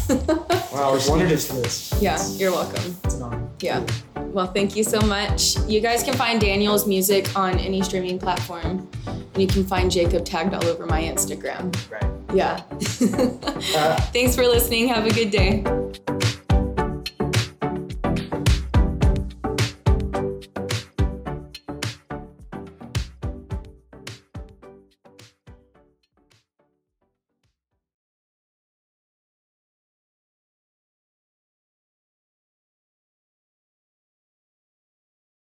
[0.72, 2.02] Wow, I was wondering Prestigious list.
[2.02, 2.96] yeah, you're welcome.
[3.02, 3.48] It's an honor.
[3.60, 3.84] Yeah.
[4.16, 5.56] Well, thank you so much.
[5.66, 8.86] You guys can find Daniel's music on any streaming platform.
[9.06, 11.74] And you can find Jacob tagged all over my Instagram.
[11.90, 12.04] Right.
[12.32, 12.62] Yeah.
[13.76, 14.88] Uh, Thanks for listening.
[14.88, 15.62] Have a good day.